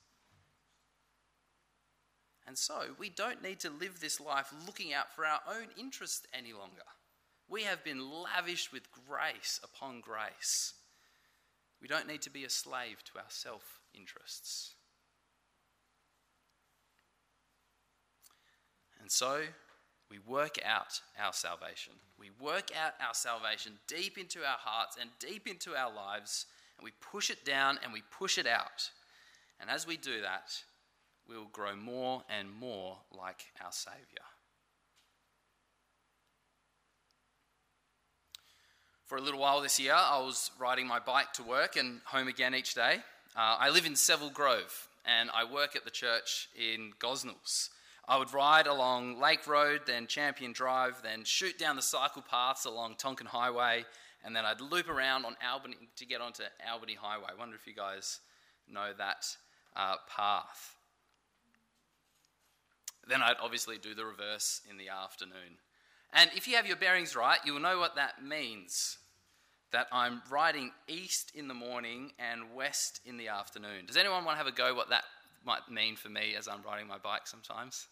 And 2.45 2.57
so, 2.57 2.87
we 2.99 3.09
don't 3.09 3.41
need 3.41 3.61
to 3.61 3.69
live 3.69 3.99
this 3.99 4.19
life 4.19 4.53
looking 4.65 4.93
out 4.93 5.13
for 5.13 5.25
our 5.25 5.39
own 5.47 5.67
interest 5.79 6.27
any 6.33 6.51
longer. 6.51 6.83
We 7.49 7.63
have 7.63 7.83
been 7.85 8.11
lavished 8.11 8.73
with 8.73 8.91
grace 8.91 9.61
upon 9.63 10.01
grace. 10.01 10.73
We 11.83 11.89
don't 11.89 12.07
need 12.07 12.21
to 12.21 12.29
be 12.29 12.45
a 12.45 12.49
slave 12.49 13.03
to 13.03 13.19
our 13.19 13.27
self 13.27 13.81
interests. 13.93 14.75
And 19.01 19.11
so, 19.11 19.41
we 20.09 20.17
work 20.19 20.57
out 20.63 21.01
our 21.19 21.33
salvation. 21.33 21.91
We 22.17 22.29
work 22.39 22.69
out 22.73 22.93
our 23.05 23.13
salvation 23.13 23.73
deep 23.85 24.17
into 24.17 24.39
our 24.39 24.57
hearts 24.57 24.95
and 24.99 25.09
deep 25.19 25.45
into 25.45 25.75
our 25.75 25.93
lives, 25.93 26.45
and 26.77 26.85
we 26.85 26.91
push 27.01 27.29
it 27.29 27.43
down 27.43 27.79
and 27.83 27.91
we 27.91 28.01
push 28.17 28.37
it 28.37 28.47
out. 28.47 28.89
And 29.59 29.69
as 29.69 29.85
we 29.85 29.97
do 29.97 30.21
that, 30.21 30.53
we 31.27 31.35
will 31.35 31.49
grow 31.51 31.75
more 31.75 32.23
and 32.29 32.49
more 32.49 32.99
like 33.11 33.43
our 33.61 33.73
Saviour. 33.73 34.32
For 39.05 39.17
a 39.17 39.21
little 39.21 39.39
while 39.39 39.59
this 39.61 39.79
year, 39.79 39.93
I 39.93 40.19
was 40.19 40.49
riding 40.57 40.87
my 40.87 40.97
bike 40.97 41.33
to 41.33 41.43
work 41.43 41.75
and 41.75 41.99
home 42.05 42.29
again 42.29 42.55
each 42.55 42.73
day. 42.73 42.99
Uh, 43.35 43.57
I 43.59 43.69
live 43.69 43.85
in 43.85 43.97
Seville 43.97 44.29
Grove 44.29 44.87
and 45.05 45.29
I 45.33 45.43
work 45.43 45.75
at 45.75 45.83
the 45.83 45.91
church 45.91 46.47
in 46.55 46.93
Gosnells. 46.99 47.69
I 48.07 48.17
would 48.17 48.33
ride 48.33 48.65
along 48.65 49.19
Lake 49.19 49.45
Road, 49.45 49.81
then 49.85 50.07
Champion 50.07 50.53
Drive, 50.53 51.01
then 51.03 51.25
shoot 51.25 51.59
down 51.59 51.75
the 51.75 51.81
cycle 51.81 52.21
paths 52.21 52.65
along 52.65 52.95
Tonkin 52.97 53.27
Highway, 53.27 53.85
and 54.23 54.35
then 54.35 54.45
I'd 54.45 54.61
loop 54.61 54.89
around 54.89 55.25
on 55.25 55.35
Albany 55.45 55.77
to 55.97 56.05
get 56.05 56.21
onto 56.21 56.43
Albany 56.69 56.95
Highway. 56.95 57.27
I 57.29 57.39
wonder 57.39 57.55
if 57.55 57.67
you 57.67 57.73
guys 57.73 58.19
know 58.69 58.91
that 58.97 59.25
uh, 59.75 59.95
path. 60.15 60.75
Then 63.07 63.21
I'd 63.21 63.35
obviously 63.41 63.77
do 63.77 63.93
the 63.93 64.05
reverse 64.05 64.61
in 64.69 64.77
the 64.77 64.89
afternoon. 64.89 65.57
And 66.11 66.29
if 66.35 66.47
you 66.47 66.55
have 66.55 66.67
your 66.67 66.75
bearings 66.75 67.15
right, 67.15 67.39
you'll 67.45 67.59
know 67.59 67.79
what 67.79 67.95
that 67.95 68.23
means 68.23 68.97
that 69.71 69.87
I'm 69.91 70.21
riding 70.29 70.71
east 70.87 71.31
in 71.33 71.47
the 71.47 71.53
morning 71.53 72.11
and 72.19 72.53
west 72.55 73.01
in 73.05 73.17
the 73.17 73.29
afternoon. 73.29 73.87
Does 73.87 73.97
anyone 73.97 74.23
want 74.23 74.35
to 74.35 74.43
have 74.43 74.51
a 74.51 74.55
go 74.55 74.75
what 74.75 74.89
that 74.89 75.03
might 75.43 75.69
mean 75.69 75.95
for 75.95 76.09
me 76.09 76.35
as 76.37 76.47
I'm 76.47 76.61
riding 76.61 76.87
my 76.87 76.99
bike 76.99 77.25
sometimes? 77.25 77.87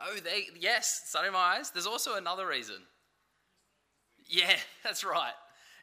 Oh, 0.00 0.16
they, 0.22 0.46
yes, 0.58 1.02
sun 1.06 1.24
in 1.24 1.32
my 1.32 1.56
eyes. 1.56 1.70
There's 1.70 1.86
also 1.86 2.16
another 2.16 2.46
reason. 2.46 2.76
Yeah, 4.28 4.56
that's 4.84 5.04
right. 5.04 5.32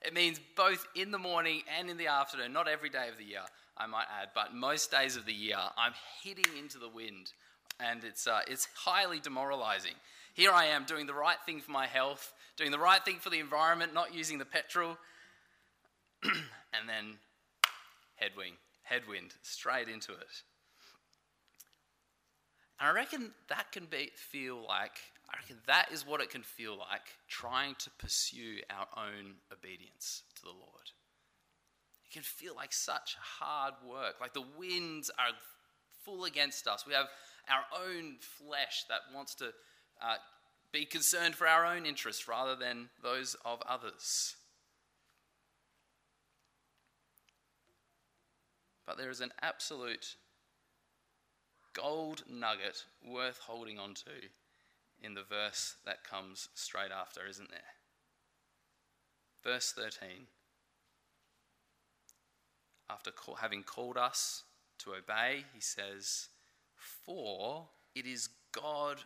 It 0.06 0.14
means 0.14 0.40
both 0.56 0.88
in 0.96 1.12
the 1.12 1.20
morning 1.20 1.62
and 1.78 1.90
in 1.90 1.98
the 1.98 2.08
afternoon, 2.08 2.54
not 2.54 2.68
every 2.68 2.90
day 2.90 3.08
of 3.10 3.18
the 3.18 3.26
year. 3.26 3.44
I 3.78 3.88
might 3.88 4.08
add, 4.22 4.30
but 4.36 4.54
most 4.54 4.92
days 4.92 5.16
of 5.16 5.26
the 5.26 5.34
year, 5.34 5.58
I'm 5.78 5.94
hitting 6.24 6.58
into 6.58 6.78
the 6.78 6.90
wind, 6.90 7.32
and 7.82 8.04
it's, 8.04 8.28
uh, 8.28 8.42
it's 8.48 8.68
highly 8.76 9.20
demoralizing. 9.20 9.94
Here 10.34 10.52
I 10.52 10.66
am 10.66 10.86
doing 10.86 11.08
the 11.08 11.14
right 11.14 11.38
thing 11.46 11.60
for 11.60 11.72
my 11.72 11.88
health, 11.88 12.34
doing 12.58 12.72
the 12.72 12.80
right 12.80 13.04
thing 13.04 13.18
for 13.20 13.30
the 13.30 13.40
environment, 13.40 13.94
not 13.94 14.14
using 14.14 14.38
the 14.38 14.46
petrol, 14.46 14.98
and 16.24 16.88
then 16.88 17.18
headwind, 18.16 18.56
headwind, 18.84 19.34
straight 19.42 19.88
into 19.90 20.14
it. 20.14 20.44
And 22.80 22.90
I 22.90 22.94
reckon 22.94 23.32
that 23.50 23.72
can 23.72 23.86
be, 23.86 24.12
feel 24.16 24.66
like, 24.66 24.98
I 25.30 25.38
reckon 25.38 25.58
that 25.68 25.92
is 25.92 26.06
what 26.06 26.22
it 26.22 26.30
can 26.30 26.44
feel 26.44 26.78
like 26.78 27.02
trying 27.28 27.76
to 27.76 27.90
pursue 27.92 28.60
our 28.70 28.88
own 28.98 29.36
obedience 29.52 30.24
to 30.36 30.42
the 30.44 30.50
Lord. 30.50 30.92
It 32.06 32.14
can 32.14 32.24
feel 32.24 32.56
like 32.56 32.74
such 32.74 33.16
hard 33.40 33.74
work. 33.88 34.16
Like 34.20 34.34
the 34.34 34.44
winds 34.58 35.10
are 35.12 35.36
full 36.04 36.26
against 36.26 36.68
us. 36.68 36.86
We 36.86 36.94
have 36.94 37.08
our 37.50 37.64
own 37.86 38.16
flesh 38.20 38.86
that 38.90 39.16
wants 39.16 39.36
to 39.36 39.46
uh, 40.02 40.16
be 40.72 40.86
concerned 40.86 41.36
for 41.36 41.48
our 41.48 41.66
own 41.66 41.86
interests 41.86 42.28
rather 42.28 42.56
than 42.56 42.90
those 43.02 43.36
of 43.46 43.62
others. 43.68 44.36
But 48.86 48.98
there 48.98 49.10
is 49.10 49.22
an 49.22 49.32
absolute 49.42 50.16
gold 51.74 52.24
nugget 52.30 52.84
worth 53.06 53.40
holding 53.46 53.80
on 53.80 53.94
to 53.94 54.30
in 55.02 55.14
the 55.14 55.24
verse 55.24 55.76
that 55.86 56.04
comes 56.04 56.50
straight 56.54 56.92
after, 56.92 57.22
isn't 57.28 57.50
there? 57.50 57.60
Verse 59.44 59.72
13 59.72 60.28
after 62.92 63.12
having 63.40 63.64
called 63.64 63.98
us 63.98 64.44
to 64.80 64.94
obey, 64.94 65.46
he 65.54 65.62
says, 65.62 66.30
For 66.82 67.68
it 67.96 68.06
is 68.06 68.30
God 68.52 68.98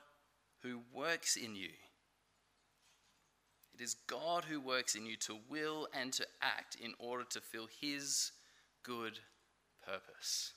who 0.61 0.81
works 0.93 1.35
in 1.35 1.55
you. 1.55 1.69
It 3.73 3.81
is 3.81 3.95
God 4.07 4.45
who 4.45 4.61
works 4.61 4.95
in 4.95 5.05
you 5.05 5.17
to 5.17 5.37
will 5.49 5.89
and 5.93 6.13
to 6.13 6.25
act 6.41 6.77
in 6.81 6.93
order 6.97 7.25
to 7.31 7.41
fill 7.41 7.67
his 7.81 8.31
good 8.83 9.19
purpose. 9.85 10.53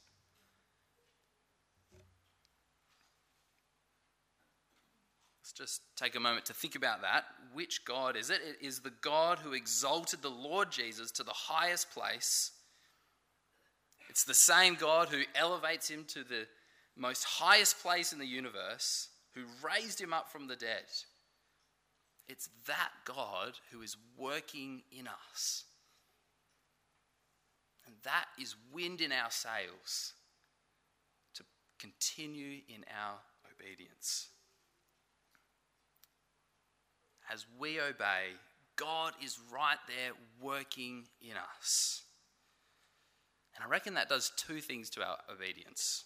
Let's 5.40 5.52
just 5.52 5.80
take 5.96 6.14
a 6.14 6.20
moment 6.20 6.46
to 6.46 6.54
think 6.54 6.76
about 6.76 7.02
that. 7.02 7.24
Which 7.52 7.84
God 7.84 8.16
is 8.16 8.30
it? 8.30 8.40
It 8.44 8.64
is 8.64 8.80
the 8.80 8.92
God 9.00 9.40
who 9.40 9.52
exalted 9.52 10.22
the 10.22 10.28
Lord 10.28 10.70
Jesus 10.70 11.10
to 11.12 11.24
the 11.24 11.32
highest 11.32 11.90
place 11.90 12.52
it's 14.08 14.24
the 14.24 14.34
same 14.34 14.74
God 14.74 15.08
who 15.08 15.22
elevates 15.34 15.88
him 15.88 16.04
to 16.08 16.24
the 16.24 16.46
most 16.98 17.24
highest 17.24 17.80
place 17.80 18.12
in 18.12 18.18
the 18.18 18.26
universe, 18.26 19.08
who 19.34 19.42
raised 19.62 20.00
him 20.00 20.12
up 20.12 20.30
from 20.30 20.48
the 20.48 20.56
dead, 20.56 20.84
It's 22.28 22.50
that 22.66 22.90
God 23.06 23.54
who 23.72 23.80
is 23.80 23.96
working 24.16 24.82
in 24.92 25.08
us. 25.08 25.64
And 27.86 27.96
that 28.04 28.26
is 28.38 28.54
wind 28.70 29.00
in 29.00 29.12
our 29.12 29.30
sails 29.30 30.12
to 31.34 31.44
continue 31.78 32.60
in 32.68 32.84
our 33.02 33.16
obedience. 33.50 34.28
As 37.32 37.46
we 37.58 37.80
obey, 37.80 38.34
God 38.76 39.14
is 39.24 39.38
right 39.52 39.78
there 39.86 40.12
working 40.40 41.04
in 41.22 41.34
us. 41.58 42.02
And 43.54 43.64
I 43.64 43.68
reckon 43.68 43.94
that 43.94 44.10
does 44.10 44.32
two 44.36 44.60
things 44.60 44.90
to 44.90 45.02
our 45.02 45.16
obedience. 45.32 46.04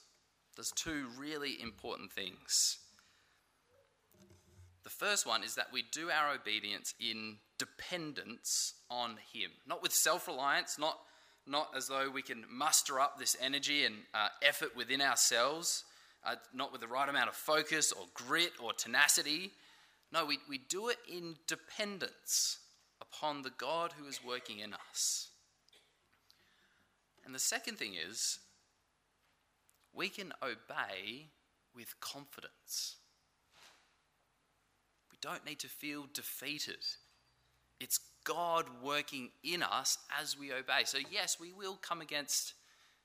Does 0.57 0.71
two 0.73 1.07
really 1.19 1.61
important 1.61 2.13
things. 2.13 2.79
The 4.85 4.91
first 4.91 5.27
one 5.27 5.45
is 5.45 5.55
that 5.55 5.73
we 5.73 5.83
do 5.93 6.11
our 6.11 6.35
obedience 6.35 6.95
in 7.01 7.37
dependence 7.59 8.75
on 8.91 9.19
Him, 9.33 9.51
not 9.67 9.83
with 9.83 9.93
self 9.93 10.27
reliance, 10.27 10.79
not, 10.79 10.99
not 11.47 11.71
as 11.77 11.87
though 11.87 12.11
we 12.11 12.23
can 12.23 12.45
muster 12.51 13.01
up 13.01 13.19
this 13.19 13.37
energy 13.41 13.85
and 13.85 13.95
uh, 14.13 14.29
effort 14.43 14.77
within 14.77 15.01
ourselves, 15.01 15.85
uh, 16.25 16.35
not 16.53 16.73
with 16.73 16.81
the 16.81 16.89
right 16.89 17.09
amount 17.09 17.29
of 17.29 17.37
focus 17.37 17.93
or 17.93 18.07
grit 18.15 18.53
or 18.63 18.73
tenacity. 18.73 19.53
No, 20.13 20.27
we, 20.27 20.39
we 20.49 20.59
do 20.59 20.89
it 20.89 20.99
in 21.11 21.37
dependence 21.47 22.59
upon 23.01 23.43
the 23.43 23.53
God 23.57 23.93
who 23.97 24.07
is 24.07 24.21
working 24.25 24.59
in 24.59 24.75
us. 24.75 25.29
And 27.25 27.35
the 27.35 27.39
second 27.39 27.79
thing 27.79 27.95
is, 27.95 28.39
we 29.95 30.09
can 30.09 30.33
obey 30.43 31.29
with 31.75 31.99
confidence 32.01 32.97
We 35.11 35.19
don't 35.21 35.45
need 35.45 35.59
to 35.61 35.69
feel 35.69 36.07
defeated. 36.13 36.85
It's 37.81 38.01
God 38.25 38.67
working 38.83 39.31
in 39.43 39.63
us 39.63 39.99
as 40.21 40.39
we 40.39 40.53
obey. 40.53 40.85
So, 40.85 40.99
yes, 41.11 41.39
we 41.39 41.53
will 41.53 41.77
come 41.77 42.01
against 42.01 42.55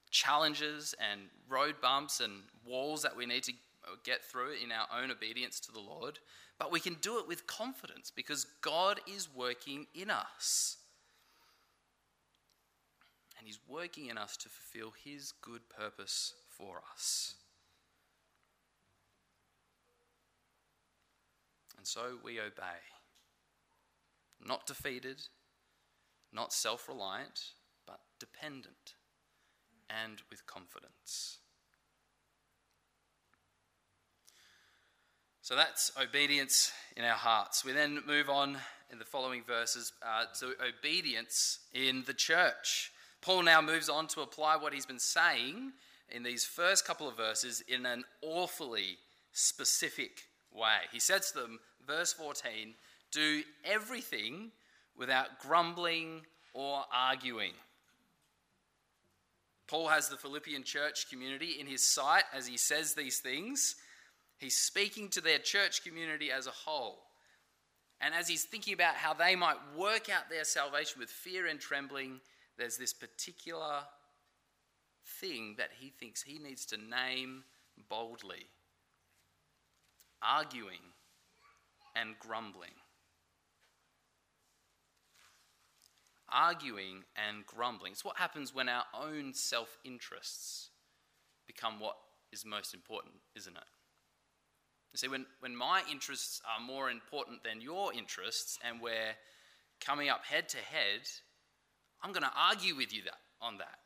challenges 0.10 0.96
and 1.12 1.22
road 1.50 1.76
bumps 1.82 2.22
and 2.22 2.44
walls 2.66 3.02
that 3.02 3.16
we 3.16 3.26
need 3.26 3.44
to 3.44 3.54
get 4.04 4.24
through 4.24 4.54
in 4.64 4.72
our 4.72 4.88
own 5.02 5.12
obedience 5.12 5.60
to 5.62 5.72
the 5.72 5.80
Lord, 5.80 6.20
but 6.60 6.72
we 6.72 6.80
can 6.80 6.96
do 7.02 7.20
it 7.20 7.28
with 7.28 7.48
confidence 7.48 8.12
because 8.14 8.46
God 8.62 9.00
is 9.08 9.34
working 9.34 9.88
in 9.94 10.10
us. 10.10 10.78
And 13.38 13.48
He's 13.48 13.60
working 13.68 14.08
in 14.08 14.18
us 14.18 14.38
to 14.38 14.50
fulfill 14.50 14.94
His 15.04 15.34
good 15.42 15.70
purpose 15.70 16.34
for 16.58 16.82
us. 16.94 17.36
And 21.78 21.86
so 21.86 22.18
we 22.24 22.40
obey. 22.40 22.82
Not 24.46 24.66
defeated, 24.66 25.22
not 26.32 26.54
self 26.54 26.88
reliant, 26.88 27.40
but 27.86 28.00
dependent 28.20 28.96
and 29.90 30.22
with 30.30 30.46
confidence. 30.46 31.40
So 35.42 35.56
that's 35.56 35.92
obedience 36.02 36.72
in 36.98 37.06
our 37.06 37.16
hearts. 37.16 37.64
We 37.64 37.72
then 37.72 38.02
move 38.06 38.30
on 38.30 38.58
in 38.92 39.00
the 39.00 39.06
following 39.06 39.44
verses 39.48 39.94
uh, 40.06 40.26
to 40.40 40.54
obedience 40.62 41.60
in 41.74 42.04
the 42.06 42.14
church. 42.14 42.92
Paul 43.22 43.44
now 43.44 43.62
moves 43.62 43.88
on 43.90 44.08
to 44.08 44.22
apply 44.22 44.58
what 44.58 44.74
he's 44.74 44.86
been 44.86 45.00
saying 45.00 45.72
in 46.10 46.24
these 46.24 46.46
first 46.46 46.86
couple 46.86 47.08
of 47.08 47.18
verses 47.18 47.64
in 47.68 47.86
an 47.86 48.04
awfully 48.22 48.98
specific 49.32 50.22
way. 50.52 50.88
He 50.92 51.00
says 51.00 51.32
to 51.32 51.40
them, 51.40 51.60
verse 51.86 52.14
14, 52.14 52.74
do 53.12 53.44
everything 53.64 54.52
without 54.96 55.40
grumbling 55.40 56.22
or 56.54 56.84
arguing. 56.94 57.54
Paul 59.68 59.90
has 59.90 60.08
the 60.08 60.18
Philippian 60.18 60.64
church 60.64 61.10
community 61.10 61.58
in 61.60 61.68
his 61.68 61.86
sight 61.86 62.24
as 62.34 62.48
he 62.48 62.58
says 62.58 62.94
these 62.94 63.20
things. 63.20 63.76
He's 64.38 64.58
speaking 64.58 65.10
to 65.10 65.22
their 65.22 65.40
church 65.40 65.84
community 65.84 66.32
as 66.32 66.48
a 66.48 66.52
whole. 66.52 67.00
And 68.00 68.14
as 68.14 68.28
he's 68.28 68.44
thinking 68.44 68.74
about 68.74 68.96
how 68.96 69.14
they 69.14 69.36
might 69.36 69.58
work 69.76 70.10
out 70.10 70.30
their 70.30 70.44
salvation 70.44 71.00
with 71.00 71.10
fear 71.10 71.48
and 71.48 71.60
trembling, 71.60 72.22
there's 72.58 72.78
this 72.78 72.94
particular 72.94 73.82
thing 75.08 75.56
that 75.58 75.70
he 75.80 75.90
thinks 75.90 76.24
he 76.24 76.38
needs 76.38 76.66
to 76.68 76.78
name 76.78 77.44
boldly 77.90 78.48
arguing 80.22 80.94
and 81.96 82.16
grumbling. 82.20 82.72
Arguing 86.30 87.04
and 87.16 87.46
grumbling. 87.46 87.94
It's 87.94 88.04
what 88.04 88.18
happens 88.18 88.54
when 88.54 88.68
our 88.68 88.84
own 88.94 89.34
self 89.34 89.78
interests 89.86 90.70
become 91.46 91.80
what 91.80 91.96
is 92.34 92.46
most 92.46 92.74
important, 92.74 93.16
isn't 93.36 93.56
it? 93.56 93.64
You 94.94 94.98
see, 94.98 95.08
when, 95.08 95.26
when 95.40 95.56
my 95.56 95.84
interests 95.90 96.42
are 96.46 96.64
more 96.64 96.90
important 96.90 97.44
than 97.44 97.62
your 97.62 97.94
interests 97.94 98.60
and 98.68 98.82
we're 98.82 99.16
coming 99.80 100.10
up 100.10 100.26
head 100.26 100.50
to 100.50 100.58
head, 100.58 101.08
I'm 102.02 102.12
going 102.12 102.24
to 102.24 102.32
argue 102.36 102.76
with 102.76 102.94
you 102.94 103.04
that, 103.04 103.20
on 103.42 103.58
that. 103.60 103.80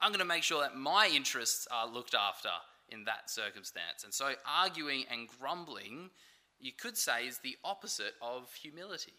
I'm 0.00 0.10
going 0.10 0.20
to 0.20 0.24
make 0.24 0.42
sure 0.42 0.60
that 0.60 0.76
my 0.76 1.10
interests 1.14 1.66
are 1.70 1.88
looked 1.88 2.14
after 2.14 2.50
in 2.88 3.04
that 3.04 3.30
circumstance. 3.30 4.04
And 4.04 4.12
so, 4.12 4.34
arguing 4.46 5.04
and 5.10 5.28
grumbling 5.40 6.10
you 6.58 6.72
could 6.72 6.96
say 6.96 7.26
is 7.26 7.38
the 7.38 7.56
opposite 7.64 8.14
of 8.22 8.52
humility. 8.54 9.14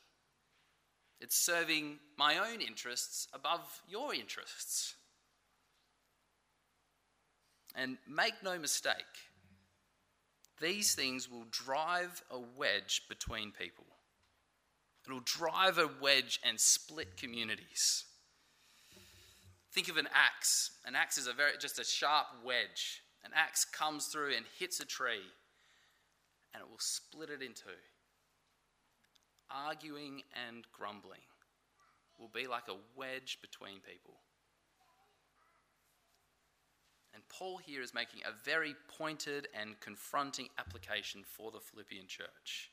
It's 1.20 1.36
serving 1.38 2.00
my 2.18 2.38
own 2.38 2.62
interests 2.62 3.28
above 3.34 3.82
your 3.88 4.14
interests. 4.14 4.96
And 7.76 7.98
make 8.08 8.34
no 8.44 8.58
mistake, 8.58 8.96
these 10.60 10.96
things 10.96 11.30
will 11.30 11.46
drive 11.52 12.24
a 12.32 12.40
wedge 12.40 13.04
between 13.08 13.52
people. 13.52 13.86
It'll 15.06 15.20
drive 15.22 15.78
a 15.78 15.90
wedge 16.02 16.40
and 16.44 16.60
split 16.60 17.18
communities. 17.18 18.06
Think 19.78 19.90
of 19.90 19.98
an 19.98 20.10
axe. 20.12 20.72
An 20.88 20.96
axe 20.96 21.20
is 21.20 21.28
a 21.28 21.34
very 21.34 21.52
just 21.60 21.78
a 21.78 21.84
sharp 21.84 22.26
wedge. 22.44 23.04
An 23.24 23.30
axe 23.36 23.64
comes 23.64 24.08
through 24.08 24.36
and 24.36 24.44
hits 24.58 24.80
a 24.80 24.86
tree 24.86 25.30
and 26.52 26.64
it 26.64 26.68
will 26.68 26.80
split 26.80 27.30
it 27.30 27.44
in 27.44 27.54
two. 27.54 27.70
Arguing 29.52 30.24
and 30.48 30.64
grumbling 30.74 31.20
will 32.18 32.32
be 32.34 32.48
like 32.48 32.68
a 32.70 32.78
wedge 32.96 33.38
between 33.40 33.76
people. 33.88 34.16
And 37.14 37.22
Paul 37.30 37.58
here 37.58 37.84
is 37.84 37.94
making 37.94 38.22
a 38.26 38.34
very 38.44 38.74
pointed 38.98 39.48
and 39.54 39.80
confronting 39.80 40.48
application 40.58 41.22
for 41.24 41.52
the 41.52 41.60
Philippian 41.60 42.08
church. 42.08 42.72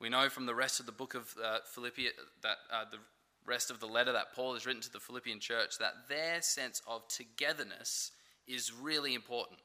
We 0.00 0.08
know 0.08 0.28
from 0.28 0.46
the 0.46 0.54
rest 0.54 0.78
of 0.78 0.86
the 0.86 0.92
book 0.92 1.16
of 1.16 1.34
uh, 1.44 1.58
Philippians 1.64 2.14
that 2.42 2.58
uh, 2.72 2.84
the 2.88 2.98
rest 3.46 3.70
of 3.70 3.80
the 3.80 3.86
letter 3.86 4.12
that 4.12 4.34
Paul 4.34 4.54
has 4.54 4.66
written 4.66 4.82
to 4.82 4.92
the 4.92 5.00
Philippian 5.00 5.40
church 5.40 5.78
that 5.78 6.08
their 6.08 6.40
sense 6.42 6.80
of 6.86 7.06
togetherness 7.08 8.12
is 8.46 8.72
really 8.72 9.14
important. 9.14 9.60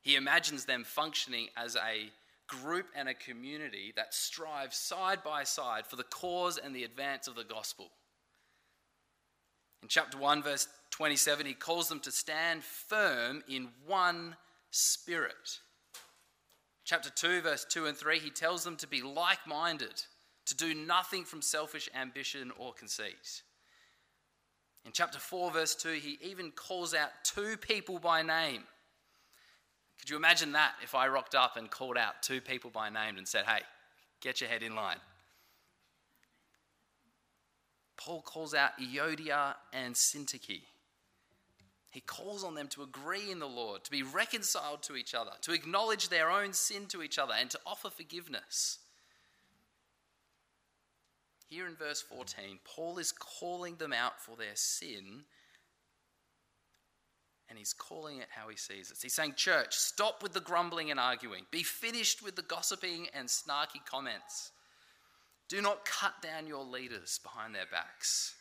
He 0.00 0.16
imagines 0.16 0.64
them 0.64 0.84
functioning 0.84 1.48
as 1.56 1.76
a 1.76 2.10
group 2.46 2.86
and 2.96 3.08
a 3.08 3.14
community 3.14 3.92
that 3.96 4.14
strive 4.14 4.72
side 4.72 5.22
by 5.22 5.44
side 5.44 5.86
for 5.86 5.96
the 5.96 6.04
cause 6.04 6.58
and 6.58 6.74
the 6.74 6.84
advance 6.84 7.28
of 7.28 7.34
the 7.34 7.44
gospel. 7.44 7.90
In 9.82 9.88
chapter 9.88 10.18
1, 10.18 10.42
verse 10.42 10.66
27, 10.90 11.46
he 11.46 11.54
calls 11.54 11.88
them 11.88 12.00
to 12.00 12.10
stand 12.10 12.64
firm 12.64 13.42
in 13.48 13.68
one 13.86 14.36
spirit. 14.70 15.60
Chapter 16.84 17.10
2, 17.10 17.42
verse 17.42 17.66
2 17.68 17.86
and 17.86 17.96
3, 17.96 18.18
he 18.18 18.30
tells 18.30 18.64
them 18.64 18.76
to 18.76 18.86
be 18.86 19.02
like 19.02 19.46
minded, 19.46 20.02
to 20.48 20.56
do 20.56 20.74
nothing 20.74 21.24
from 21.24 21.42
selfish 21.42 21.88
ambition 21.94 22.52
or 22.58 22.72
conceit. 22.72 23.42
In 24.84 24.92
chapter 24.92 25.18
4, 25.18 25.50
verse 25.50 25.74
2, 25.74 25.92
he 25.92 26.18
even 26.22 26.50
calls 26.50 26.94
out 26.94 27.10
two 27.24 27.56
people 27.56 27.98
by 27.98 28.22
name 28.22 28.64
could 29.98 30.10
you 30.10 30.16
imagine 30.16 30.52
that 30.52 30.74
if 30.82 30.94
I 30.94 31.08
rocked 31.08 31.34
up 31.34 31.56
and 31.56 31.70
called 31.70 31.96
out 31.96 32.22
two 32.22 32.40
people 32.40 32.70
by 32.70 32.88
name 32.88 33.18
and 33.18 33.26
said, 33.26 33.44
hey, 33.44 33.60
get 34.20 34.40
your 34.40 34.48
head 34.48 34.62
in 34.62 34.74
line? 34.74 34.98
Paul 37.96 38.22
calls 38.22 38.54
out 38.54 38.78
Euodia 38.80 39.54
and 39.72 39.94
Syntyche. 39.94 40.62
He 41.90 42.00
calls 42.00 42.44
on 42.44 42.54
them 42.54 42.68
to 42.68 42.82
agree 42.82 43.30
in 43.30 43.40
the 43.40 43.48
Lord, 43.48 43.82
to 43.84 43.90
be 43.90 44.02
reconciled 44.02 44.82
to 44.84 44.94
each 44.94 45.14
other, 45.14 45.32
to 45.42 45.52
acknowledge 45.52 46.08
their 46.08 46.30
own 46.30 46.52
sin 46.52 46.86
to 46.88 47.02
each 47.02 47.18
other, 47.18 47.34
and 47.38 47.50
to 47.50 47.58
offer 47.66 47.90
forgiveness. 47.90 48.78
Here 51.48 51.66
in 51.66 51.74
verse 51.74 52.02
14, 52.02 52.58
Paul 52.64 52.98
is 52.98 53.12
calling 53.12 53.76
them 53.76 53.92
out 53.92 54.20
for 54.20 54.36
their 54.36 54.54
sin 54.54 55.24
and 57.48 57.58
he's 57.58 57.72
calling 57.72 58.18
it 58.18 58.28
how 58.30 58.48
he 58.48 58.56
sees 58.56 58.90
it. 58.90 58.98
He's 59.00 59.14
saying, 59.14 59.34
Church, 59.36 59.74
stop 59.74 60.22
with 60.22 60.34
the 60.34 60.40
grumbling 60.40 60.90
and 60.90 61.00
arguing. 61.00 61.44
Be 61.50 61.62
finished 61.62 62.22
with 62.22 62.36
the 62.36 62.42
gossiping 62.42 63.08
and 63.14 63.28
snarky 63.28 63.84
comments. 63.84 64.52
Do 65.48 65.62
not 65.62 65.86
cut 65.86 66.20
down 66.20 66.46
your 66.46 66.64
leaders 66.64 67.18
behind 67.22 67.54
their 67.54 67.64
backs. 67.70 68.34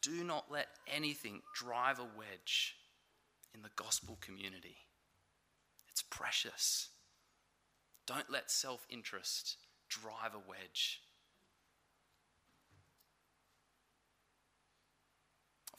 Do 0.00 0.24
not 0.24 0.50
let 0.50 0.68
anything 0.86 1.42
drive 1.54 1.98
a 1.98 2.06
wedge 2.16 2.76
in 3.54 3.60
the 3.60 3.68
gospel 3.76 4.16
community. 4.22 4.76
It's 5.90 6.02
precious. 6.02 6.88
Don't 8.06 8.30
let 8.30 8.50
self 8.50 8.86
interest 8.88 9.58
drive 9.90 10.34
a 10.34 10.48
wedge. 10.48 11.00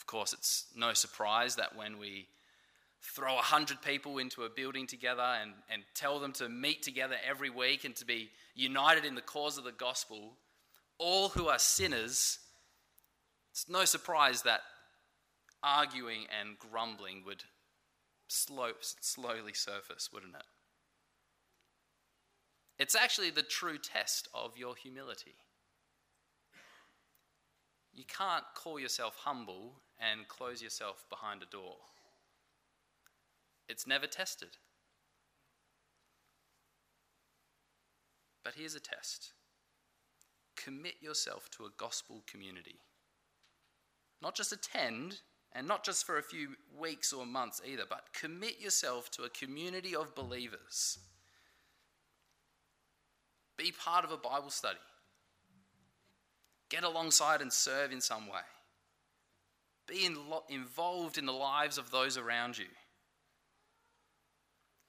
Of 0.01 0.07
course, 0.07 0.33
it's 0.33 0.65
no 0.75 0.93
surprise 0.93 1.57
that 1.57 1.75
when 1.75 1.99
we 1.99 2.27
throw 3.03 3.37
a 3.37 3.41
hundred 3.41 3.83
people 3.83 4.17
into 4.17 4.43
a 4.43 4.49
building 4.49 4.87
together 4.87 5.21
and, 5.21 5.51
and 5.71 5.83
tell 5.93 6.19
them 6.19 6.33
to 6.33 6.49
meet 6.49 6.81
together 6.81 7.15
every 7.27 7.51
week 7.51 7.85
and 7.85 7.95
to 7.97 8.05
be 8.05 8.31
united 8.55 9.05
in 9.05 9.13
the 9.13 9.21
cause 9.21 9.59
of 9.59 9.63
the 9.63 9.71
gospel, 9.71 10.33
all 10.97 11.29
who 11.29 11.49
are 11.49 11.59
sinners, 11.59 12.39
it's 13.51 13.69
no 13.69 13.85
surprise 13.85 14.41
that 14.41 14.61
arguing 15.61 16.25
and 16.39 16.57
grumbling 16.57 17.21
would 17.23 17.43
slow, 18.27 18.71
slowly 18.79 19.53
surface, 19.53 20.09
wouldn't 20.11 20.33
it? 20.33 20.45
It's 22.79 22.95
actually 22.95 23.29
the 23.29 23.43
true 23.43 23.77
test 23.77 24.29
of 24.33 24.57
your 24.57 24.75
humility. 24.75 25.35
You 27.93 28.05
can't 28.05 28.45
call 28.55 28.79
yourself 28.79 29.15
humble 29.19 29.75
and 30.01 30.27
close 30.27 30.61
yourself 30.61 31.05
behind 31.09 31.43
a 31.43 31.45
door. 31.45 31.75
It's 33.69 33.85
never 33.85 34.07
tested. 34.07 34.57
But 38.43 38.55
here's 38.55 38.75
a 38.75 38.79
test 38.79 39.33
commit 40.57 40.95
yourself 41.01 41.49
to 41.49 41.65
a 41.65 41.69
gospel 41.77 42.23
community. 42.27 42.79
Not 44.21 44.35
just 44.35 44.51
attend, 44.51 45.21
and 45.53 45.67
not 45.67 45.83
just 45.83 46.05
for 46.05 46.17
a 46.17 46.23
few 46.23 46.49
weeks 46.79 47.11
or 47.11 47.25
months 47.25 47.61
either, 47.65 47.83
but 47.89 48.13
commit 48.13 48.59
yourself 48.59 49.09
to 49.11 49.23
a 49.23 49.29
community 49.29 49.95
of 49.95 50.13
believers. 50.13 50.99
Be 53.57 53.71
part 53.71 54.05
of 54.05 54.11
a 54.11 54.17
Bible 54.17 54.49
study. 54.49 54.77
Get 56.69 56.83
alongside 56.83 57.41
and 57.41 57.51
serve 57.51 57.91
in 57.91 58.01
some 58.01 58.27
way. 58.27 58.41
Be 59.87 60.05
in 60.05 60.29
lo- 60.29 60.43
involved 60.49 61.17
in 61.17 61.25
the 61.25 61.31
lives 61.31 61.77
of 61.77 61.91
those 61.91 62.17
around 62.17 62.57
you. 62.57 62.65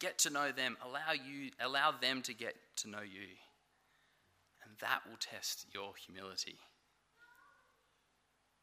Get 0.01 0.19
to 0.21 0.31
know 0.31 0.51
them. 0.53 0.77
Allow, 0.85 1.13
you, 1.13 1.51
allow 1.61 1.93
them 1.93 2.23
to 2.23 2.35
get 2.35 2.55
to 2.79 2.89
know 2.89 3.03
you. 3.03 3.29
And 4.65 4.77
that 4.81 5.01
will 5.09 5.17
test 5.19 5.67
your 5.73 5.93
humility. 6.07 6.57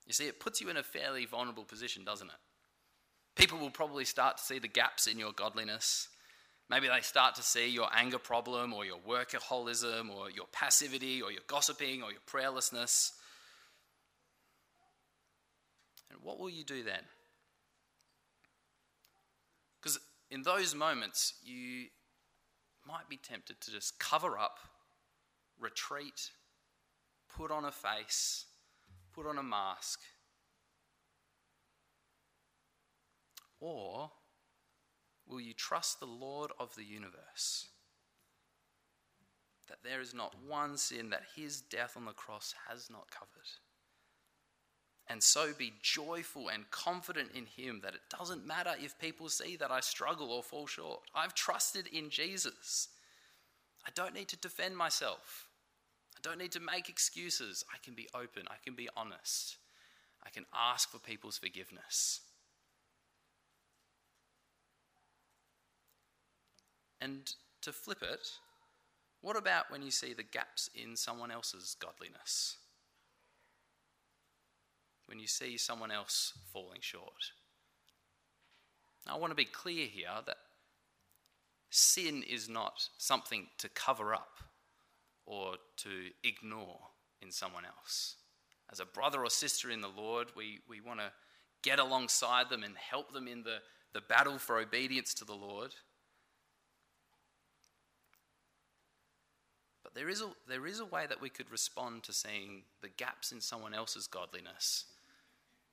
You 0.05 0.13
see, 0.13 0.27
it 0.27 0.39
puts 0.39 0.59
you 0.59 0.69
in 0.69 0.77
a 0.77 0.83
fairly 0.83 1.25
vulnerable 1.25 1.65
position, 1.65 2.03
doesn't 2.03 2.27
it? 2.27 2.35
People 3.35 3.59
will 3.59 3.69
probably 3.69 4.05
start 4.05 4.37
to 4.37 4.43
see 4.43 4.59
the 4.59 4.67
gaps 4.67 5.07
in 5.07 5.19
your 5.19 5.31
godliness. 5.31 6.09
Maybe 6.69 6.87
they 6.87 7.01
start 7.01 7.35
to 7.35 7.41
see 7.41 7.69
your 7.69 7.87
anger 7.95 8.19
problem 8.19 8.73
or 8.73 8.85
your 8.85 8.97
workaholism 8.97 10.09
or 10.13 10.29
your 10.29 10.45
passivity 10.51 11.21
or 11.21 11.31
your 11.31 11.41
gossiping 11.47 12.03
or 12.03 12.11
your 12.11 12.21
prayerlessness. 12.29 13.11
And 16.09 16.19
what 16.21 16.39
will 16.39 16.49
you 16.49 16.63
do 16.63 16.83
then? 16.83 17.01
Because 19.81 19.99
in 20.29 20.43
those 20.43 20.75
moments, 20.75 21.35
you 21.43 21.87
might 22.87 23.07
be 23.09 23.17
tempted 23.17 23.61
to 23.61 23.71
just 23.71 23.99
cover 23.99 24.37
up, 24.37 24.59
retreat, 25.59 26.31
put 27.35 27.51
on 27.51 27.65
a 27.65 27.71
face, 27.71 28.45
put 29.13 29.25
on 29.25 29.37
a 29.37 29.43
mask. 29.43 29.99
Or 33.59 34.11
will 35.27 35.41
you 35.41 35.53
trust 35.53 35.99
the 35.99 36.05
Lord 36.05 36.51
of 36.59 36.75
the 36.75 36.83
universe? 36.83 37.67
That 39.67 39.79
there 39.83 40.01
is 40.01 40.13
not 40.13 40.35
one 40.47 40.77
sin 40.77 41.11
that 41.11 41.23
his 41.35 41.61
death 41.61 41.95
on 41.95 42.05
the 42.05 42.11
cross 42.11 42.55
has 42.67 42.89
not 42.89 43.11
covered 43.11 43.47
and 45.09 45.23
so 45.23 45.51
be 45.57 45.73
joyful 45.81 46.49
and 46.49 46.69
confident 46.69 47.31
in 47.33 47.45
Him 47.45 47.81
that 47.83 47.95
it 47.95 48.01
doesn't 48.15 48.45
matter 48.45 48.73
if 48.79 48.99
people 48.99 49.27
see 49.27 49.55
that 49.55 49.71
I 49.71 49.79
struggle 49.79 50.31
or 50.31 50.43
fall 50.43 50.67
short. 50.67 51.01
I've 51.15 51.33
trusted 51.33 51.87
in 51.87 52.11
Jesus. 52.11 52.89
I 53.85 53.89
don't 53.95 54.13
need 54.13 54.27
to 54.27 54.37
defend 54.37 54.77
myself. 54.77 55.47
I 56.15 56.19
don't 56.21 56.37
need 56.37 56.51
to 56.51 56.59
make 56.59 56.89
excuses. 56.89 57.65
I 57.73 57.77
can 57.83 57.95
be 57.95 58.07
open. 58.13 58.43
I 58.49 58.55
can 58.63 58.75
be 58.75 58.87
honest. 58.95 59.57
I 60.23 60.29
can 60.29 60.45
ask 60.53 60.91
for 60.91 60.99
people's 60.99 61.39
forgiveness. 61.39 62.21
And 67.01 67.33
to 67.61 67.71
flip 67.71 68.03
it, 68.03 68.29
what 69.21 69.37
about 69.37 69.71
when 69.71 69.81
you 69.81 69.91
see 69.91 70.13
the 70.13 70.23
gaps 70.23 70.69
in 70.75 70.95
someone 70.95 71.31
else's 71.31 71.75
godliness? 71.79 72.57
When 75.09 75.19
you 75.19 75.27
see 75.27 75.57
someone 75.57 75.89
else 75.89 76.33
falling 76.53 76.81
short. 76.81 77.33
I 79.07 79.17
want 79.17 79.31
to 79.31 79.35
be 79.35 79.45
clear 79.45 79.87
here 79.87 80.09
that 80.27 80.37
sin 81.71 82.23
is 82.29 82.47
not 82.47 82.87
something 82.99 83.47
to 83.57 83.69
cover 83.69 84.13
up 84.13 84.37
or 85.25 85.55
to 85.77 85.89
ignore 86.23 86.79
in 87.21 87.31
someone 87.31 87.65
else. 87.65 88.17
As 88.71 88.79
a 88.79 88.85
brother 88.85 89.23
or 89.23 89.31
sister 89.31 89.71
in 89.71 89.81
the 89.81 89.87
Lord, 89.87 90.27
we, 90.35 90.59
we 90.69 90.79
want 90.79 90.99
to 90.99 91.11
get 91.63 91.79
alongside 91.79 92.49
them 92.49 92.63
and 92.63 92.75
help 92.77 93.11
them 93.11 93.27
in 93.27 93.41
the, 93.41 93.57
the 93.93 94.01
battle 94.01 94.37
for 94.37 94.59
obedience 94.59 95.15
to 95.15 95.25
the 95.25 95.33
Lord. 95.33 95.73
But 99.83 99.95
there 99.95 100.09
is, 100.09 100.21
a, 100.21 100.29
there 100.47 100.67
is 100.67 100.79
a 100.79 100.85
way 100.85 101.07
that 101.07 101.19
we 101.19 101.29
could 101.29 101.49
respond 101.51 102.03
to 102.03 102.13
seeing 102.13 102.63
the 102.83 102.89
gaps 102.89 103.31
in 103.31 103.41
someone 103.41 103.73
else's 103.73 104.05
godliness 104.05 104.85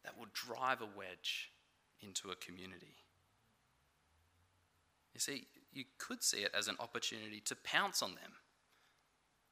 that 0.06 0.16
will 0.16 0.28
drive 0.32 0.80
a 0.80 0.88
wedge 0.96 1.50
into 2.00 2.30
a 2.30 2.36
community. 2.36 2.94
You 5.12 5.20
see, 5.20 5.46
you 5.72 5.84
could 5.98 6.22
see 6.22 6.38
it 6.38 6.52
as 6.56 6.68
an 6.68 6.76
opportunity 6.78 7.40
to 7.40 7.56
pounce 7.56 8.02
on 8.02 8.10
them, 8.10 8.32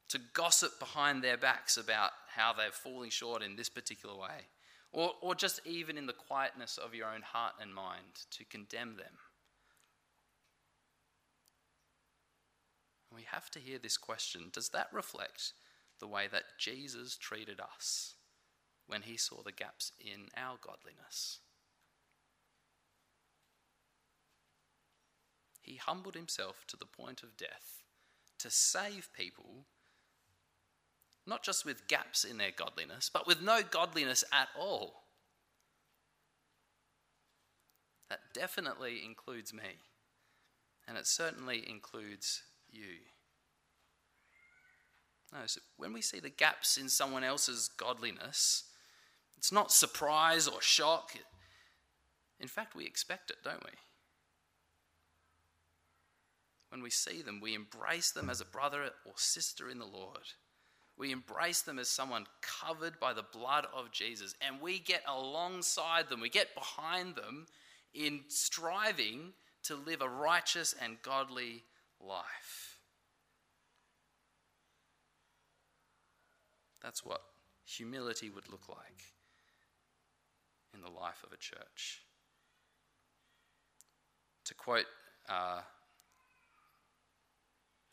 to 0.09 0.19
gossip 0.33 0.79
behind 0.79 1.21
their 1.23 1.37
backs 1.37 1.77
about 1.77 2.11
how 2.33 2.53
they're 2.53 2.71
falling 2.71 3.09
short 3.09 3.43
in 3.43 3.57
this 3.57 3.67
particular 3.67 4.15
way, 4.15 4.47
or, 4.93 5.11
or 5.21 5.35
just 5.35 5.59
even 5.65 5.97
in 5.97 6.07
the 6.07 6.13
quietness 6.13 6.77
of 6.77 6.95
your 6.95 7.07
own 7.07 7.21
heart 7.21 7.53
and 7.61 7.75
mind, 7.75 8.25
to 8.31 8.45
condemn 8.45 8.95
them. 8.95 9.17
We 13.13 13.23
have 13.29 13.51
to 13.51 13.59
hear 13.59 13.77
this 13.77 13.97
question 13.97 14.49
Does 14.53 14.69
that 14.69 14.87
reflect 14.93 15.53
the 15.99 16.07
way 16.07 16.27
that 16.31 16.43
Jesus 16.57 17.17
treated 17.17 17.59
us? 17.59 18.14
When 18.87 19.03
he 19.03 19.17
saw 19.17 19.41
the 19.43 19.51
gaps 19.51 19.91
in 19.99 20.27
our 20.37 20.57
godliness. 20.61 21.39
He 25.61 25.77
humbled 25.77 26.15
himself 26.15 26.63
to 26.67 26.77
the 26.77 26.85
point 26.85 27.23
of 27.23 27.37
death 27.37 27.83
to 28.37 28.51
save 28.51 29.09
people, 29.13 29.65
not 31.25 31.43
just 31.43 31.65
with 31.65 31.87
gaps 31.87 32.23
in 32.23 32.37
their 32.37 32.51
godliness, 32.55 33.09
but 33.11 33.25
with 33.25 33.41
no 33.41 33.61
godliness 33.63 34.23
at 34.31 34.49
all. 34.57 35.05
That 38.09 38.19
definitely 38.33 39.01
includes 39.03 39.51
me, 39.51 39.79
and 40.87 40.97
it 40.97 41.07
certainly 41.07 41.67
includes 41.67 42.43
you. 42.69 42.99
No, 45.33 45.39
so 45.47 45.61
when 45.77 45.91
we 45.91 46.01
see 46.01 46.19
the 46.19 46.29
gaps 46.29 46.77
in 46.77 46.89
someone 46.89 47.23
else's 47.23 47.67
godliness, 47.67 48.65
it's 49.37 49.51
not 49.51 49.71
surprise 49.71 50.47
or 50.47 50.61
shock. 50.61 51.11
In 52.39 52.47
fact, 52.47 52.75
we 52.75 52.85
expect 52.85 53.29
it, 53.29 53.37
don't 53.43 53.63
we? 53.63 53.71
When 56.69 56.81
we 56.81 56.89
see 56.89 57.21
them, 57.21 57.39
we 57.41 57.55
embrace 57.55 58.11
them 58.11 58.29
as 58.29 58.41
a 58.41 58.45
brother 58.45 58.89
or 59.05 59.13
sister 59.15 59.69
in 59.69 59.79
the 59.79 59.85
Lord. 59.85 60.33
We 60.97 61.11
embrace 61.11 61.61
them 61.61 61.79
as 61.79 61.89
someone 61.89 62.25
covered 62.41 62.99
by 62.99 63.13
the 63.13 63.23
blood 63.23 63.67
of 63.73 63.91
Jesus, 63.91 64.33
and 64.41 64.61
we 64.61 64.79
get 64.79 65.03
alongside 65.07 66.09
them, 66.09 66.21
we 66.21 66.29
get 66.29 66.55
behind 66.55 67.15
them 67.15 67.45
in 67.93 68.21
striving 68.27 69.33
to 69.63 69.75
live 69.75 70.01
a 70.01 70.09
righteous 70.09 70.75
and 70.81 71.01
godly 71.01 71.63
life. 71.99 72.79
That's 76.81 77.03
what 77.03 77.21
humility 77.65 78.29
would 78.29 78.49
look 78.49 78.69
like 78.69 79.14
in 80.75 80.81
the 80.81 80.89
life 80.89 81.23
of 81.25 81.31
a 81.31 81.37
church. 81.37 82.01
To 84.45 84.53
quote 84.53 84.85
uh, 85.27 85.61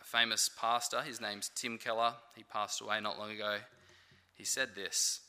a 0.01 0.05
famous 0.05 0.51
pastor, 0.61 1.01
his 1.01 1.21
name's 1.21 1.51
Tim 1.55 1.79
Keller, 1.79 2.15
he 2.37 2.43
passed 2.43 2.81
away 2.81 3.01
not 3.01 3.19
long 3.19 3.31
ago. 3.31 3.59
He 4.35 4.45
said 4.45 4.75
this 4.75 5.21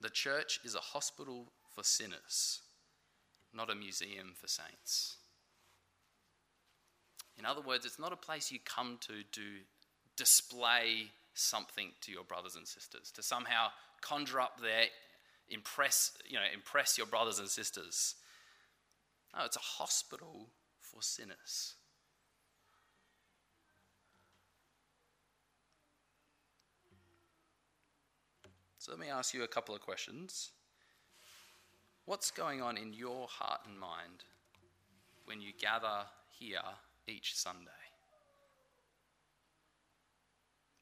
The 0.00 0.10
church 0.10 0.60
is 0.64 0.74
a 0.74 0.80
hospital 0.80 1.46
for 1.74 1.82
sinners, 1.82 2.60
not 3.52 3.70
a 3.70 3.74
museum 3.74 4.34
for 4.40 4.46
saints. 4.46 5.16
In 7.38 7.44
other 7.44 7.60
words, 7.60 7.84
it's 7.84 7.98
not 7.98 8.12
a 8.12 8.16
place 8.16 8.50
you 8.50 8.58
come 8.64 8.98
to 9.02 9.22
to 9.32 9.42
display 10.16 11.10
something 11.34 11.92
to 12.00 12.12
your 12.12 12.24
brothers 12.24 12.56
and 12.56 12.66
sisters, 12.66 13.10
to 13.12 13.22
somehow 13.22 13.68
conjure 14.00 14.40
up 14.40 14.60
their 14.60 14.86
impress, 15.48 16.12
you 16.26 16.34
know, 16.34 16.44
impress 16.52 16.98
your 16.98 17.06
brothers 17.06 17.38
and 17.38 17.48
sisters. 17.48 18.14
No, 19.36 19.44
it's 19.44 19.56
a 19.56 19.60
hospital 19.60 20.50
for 20.80 21.02
sinners. 21.02 21.74
So 28.78 28.92
let 28.92 29.00
me 29.00 29.08
ask 29.08 29.34
you 29.34 29.42
a 29.42 29.48
couple 29.48 29.74
of 29.74 29.80
questions. 29.80 30.50
What's 32.04 32.30
going 32.30 32.62
on 32.62 32.76
in 32.78 32.92
your 32.92 33.26
heart 33.26 33.62
and 33.68 33.76
mind 33.76 34.22
when 35.24 35.40
you 35.40 35.50
gather 35.60 36.04
here 36.38 36.60
each 37.08 37.34
Sunday? 37.34 37.70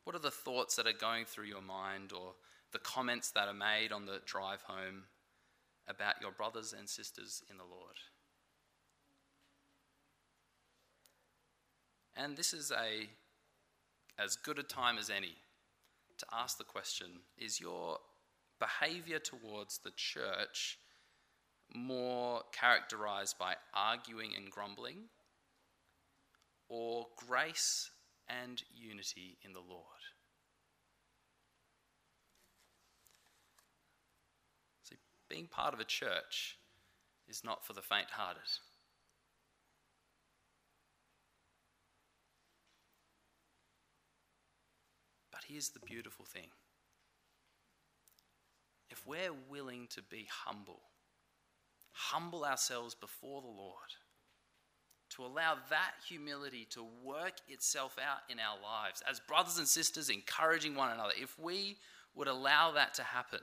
What 0.04 0.14
are 0.14 0.18
the 0.18 0.30
thoughts 0.30 0.76
that 0.76 0.86
are 0.86 0.92
going 0.92 1.24
through 1.24 1.46
your 1.46 1.62
mind 1.62 2.12
or 2.12 2.34
the 2.74 2.78
comments 2.80 3.30
that 3.30 3.48
are 3.48 3.54
made 3.54 3.90
on 3.90 4.04
the 4.04 4.20
drive 4.26 4.60
home 4.62 5.04
about 5.88 6.20
your 6.20 6.32
brothers 6.32 6.74
and 6.76 6.86
sisters 6.86 7.42
in 7.50 7.56
the 7.56 7.64
Lord? 7.64 7.96
And 12.16 12.36
this 12.36 12.52
is 12.52 12.70
a 12.70 13.08
as 14.18 14.36
good 14.36 14.58
a 14.58 14.62
time 14.62 14.98
as 14.98 15.10
any 15.10 15.34
to 16.18 16.26
ask 16.32 16.58
the 16.58 16.64
question 16.64 17.06
is 17.36 17.60
your 17.60 17.98
behavior 18.60 19.18
towards 19.18 19.78
the 19.78 19.90
church 19.96 20.78
more 21.74 22.42
characterized 22.52 23.36
by 23.38 23.54
arguing 23.74 24.30
and 24.36 24.50
grumbling 24.50 25.08
or 26.68 27.06
grace 27.16 27.90
and 28.28 28.62
unity 28.72 29.38
in 29.44 29.52
the 29.52 29.60
Lord? 29.60 29.82
See, 34.84 34.96
being 35.34 35.48
part 35.48 35.74
of 35.74 35.80
a 35.80 35.84
church 35.84 36.58
is 37.28 37.42
not 37.42 37.66
for 37.66 37.72
the 37.72 37.82
faint 37.82 38.06
hearted. 38.10 38.42
But 45.32 45.40
here's 45.48 45.70
the 45.70 45.80
beautiful 45.80 46.24
thing 46.24 46.50
if 48.90 49.04
we're 49.04 49.32
willing 49.50 49.88
to 49.90 50.02
be 50.02 50.28
humble, 50.44 50.82
humble 51.90 52.44
ourselves 52.44 52.94
before 52.94 53.42
the 53.42 53.48
Lord, 53.48 53.90
to 55.16 55.24
allow 55.24 55.56
that 55.68 55.94
humility 56.08 56.64
to 56.70 56.86
work 57.02 57.38
itself 57.48 57.96
out 57.98 58.18
in 58.30 58.38
our 58.38 58.62
lives 58.62 59.02
as 59.10 59.18
brothers 59.18 59.58
and 59.58 59.66
sisters, 59.66 60.10
encouraging 60.10 60.76
one 60.76 60.92
another, 60.92 61.14
if 61.20 61.36
we 61.40 61.78
would 62.14 62.28
allow 62.28 62.70
that 62.70 62.94
to 62.94 63.02
happen, 63.02 63.40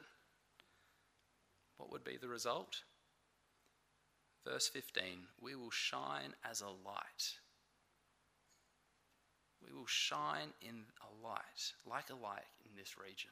what 1.81 1.91
would 1.91 2.03
be 2.03 2.17
the 2.17 2.27
result? 2.27 2.83
Verse 4.45 4.67
15 4.67 5.03
we 5.41 5.55
will 5.55 5.71
shine 5.71 6.33
as 6.49 6.61
a 6.61 6.67
light. 6.67 7.39
We 9.63 9.77
will 9.77 9.87
shine 9.87 10.53
in 10.61 10.85
a 11.01 11.27
light, 11.27 11.73
like 11.85 12.09
a 12.09 12.15
light 12.15 12.49
in 12.65 12.75
this 12.75 12.95
region. 12.97 13.31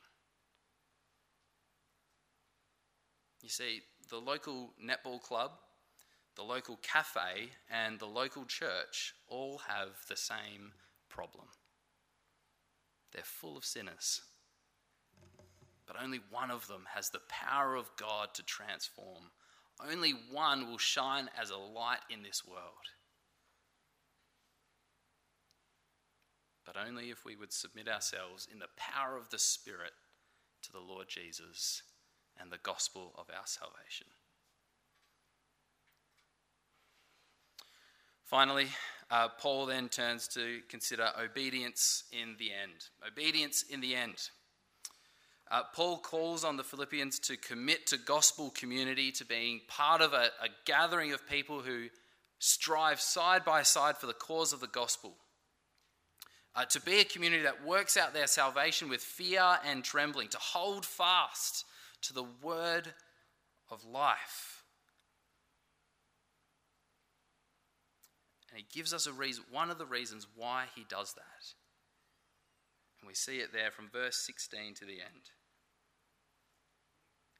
You 3.41 3.49
see, 3.49 3.81
the 4.09 4.17
local 4.17 4.73
netball 4.83 5.21
club 5.21 5.51
the 6.39 6.45
local 6.45 6.79
cafe, 6.81 7.49
and 7.69 7.99
the 7.99 8.05
local 8.05 8.45
church 8.45 9.13
all 9.27 9.57
have 9.67 9.89
the 10.07 10.15
same 10.15 10.71
problem. 11.09 11.47
They're 13.11 13.23
full 13.23 13.57
of 13.57 13.65
sinners. 13.65 14.21
But 15.89 16.03
only 16.03 16.19
one 16.29 16.51
of 16.51 16.67
them 16.67 16.83
has 16.93 17.09
the 17.09 17.21
power 17.27 17.75
of 17.75 17.89
God 17.97 18.35
to 18.35 18.43
transform. 18.43 19.31
Only 19.83 20.11
one 20.11 20.69
will 20.69 20.77
shine 20.77 21.31
as 21.35 21.49
a 21.49 21.57
light 21.57 22.01
in 22.11 22.21
this 22.21 22.45
world. 22.45 22.93
But 26.63 26.75
only 26.77 27.09
if 27.09 27.25
we 27.25 27.35
would 27.35 27.51
submit 27.51 27.87
ourselves 27.87 28.47
in 28.51 28.59
the 28.59 28.67
power 28.77 29.17
of 29.17 29.31
the 29.31 29.39
Spirit 29.39 29.93
to 30.61 30.71
the 30.71 30.79
Lord 30.79 31.07
Jesus 31.09 31.81
and 32.39 32.51
the 32.51 32.59
gospel 32.61 33.15
of 33.17 33.25
our 33.35 33.47
salvation. 33.47 34.07
Finally, 38.25 38.67
uh, 39.09 39.29
Paul 39.39 39.65
then 39.65 39.89
turns 39.89 40.27
to 40.27 40.59
consider 40.69 41.09
obedience 41.19 42.03
in 42.11 42.35
the 42.37 42.51
end. 42.51 42.89
Obedience 43.07 43.63
in 43.63 43.81
the 43.81 43.95
end. 43.95 44.29
Uh, 45.51 45.63
Paul 45.73 45.97
calls 45.97 46.43
on 46.43 46.57
the 46.57 46.63
Philippians 46.63 47.17
to 47.19 47.35
commit 47.35 47.87
to 47.87 47.97
gospel 47.97 48.51
community, 48.51 49.11
to 49.13 49.25
being 49.25 49.61
part 49.67 50.01
of 50.01 50.13
a, 50.13 50.29
a 50.43 50.49
gathering 50.65 51.11
of 51.11 51.27
people 51.27 51.61
who 51.61 51.87
strive 52.37 53.01
side 53.01 53.43
by 53.43 53.63
side 53.63 53.97
for 53.97 54.05
the 54.05 54.13
cause 54.13 54.53
of 54.53 54.59
the 54.59 54.67
gospel. 54.67 55.15
Uh, 56.55 56.65
to 56.65 56.81
be 56.81 56.99
a 56.99 57.05
community 57.05 57.43
that 57.43 57.65
works 57.65 57.97
out 57.97 58.13
their 58.13 58.27
salvation 58.27 58.89
with 58.89 59.01
fear 59.01 59.57
and 59.65 59.83
trembling, 59.83 60.27
to 60.27 60.37
hold 60.37 60.85
fast 60.85 61.65
to 62.01 62.13
the 62.13 62.25
word 62.43 62.93
of 63.71 63.83
life. 63.85 64.63
And 68.51 68.59
he 68.59 68.65
gives 68.71 68.93
us 68.93 69.07
a 69.07 69.13
reason, 69.13 69.43
one 69.51 69.69
of 69.69 69.77
the 69.77 69.85
reasons 69.85 70.27
why 70.35 70.65
he 70.75 70.85
does 70.89 71.13
that. 71.13 71.53
And 72.99 73.07
we 73.07 73.13
see 73.13 73.37
it 73.37 73.53
there 73.53 73.71
from 73.71 73.89
verse 73.89 74.17
16 74.25 74.75
to 74.75 74.85
the 74.85 74.99
end. 75.01 75.29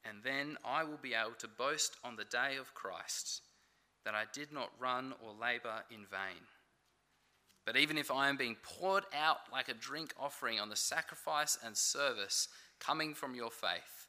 And 0.04 0.22
then 0.24 0.56
I 0.64 0.84
will 0.84 0.98
be 1.00 1.14
able 1.14 1.34
to 1.38 1.48
boast 1.48 1.96
on 2.04 2.16
the 2.16 2.24
day 2.24 2.56
of 2.58 2.74
Christ 2.74 3.42
that 4.04 4.14
I 4.14 4.24
did 4.32 4.52
not 4.52 4.70
run 4.78 5.14
or 5.22 5.32
labor 5.32 5.84
in 5.90 6.06
vain. 6.10 6.40
But 7.66 7.76
even 7.76 7.98
if 7.98 8.10
I 8.10 8.28
am 8.28 8.36
being 8.36 8.56
poured 8.62 9.04
out 9.14 9.40
like 9.52 9.68
a 9.68 9.74
drink 9.74 10.14
offering 10.18 10.58
on 10.58 10.70
the 10.70 10.76
sacrifice 10.76 11.58
and 11.64 11.76
service 11.76 12.48
coming 12.78 13.14
from 13.14 13.34
your 13.34 13.50
faith, 13.50 14.08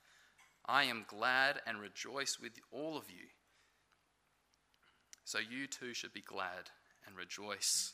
I 0.66 0.86
am 0.86 1.06
glad 1.08 1.60
and 1.68 1.80
rejoice 1.80 2.40
with 2.40 2.54
all 2.72 2.98
of 2.98 3.10
you. 3.10 3.28
So 5.26 5.40
you 5.40 5.68
too 5.68 5.94
should 5.94 6.14
be 6.14 6.22
glad 6.22 6.70
and 7.06 7.16
rejoice 7.16 7.94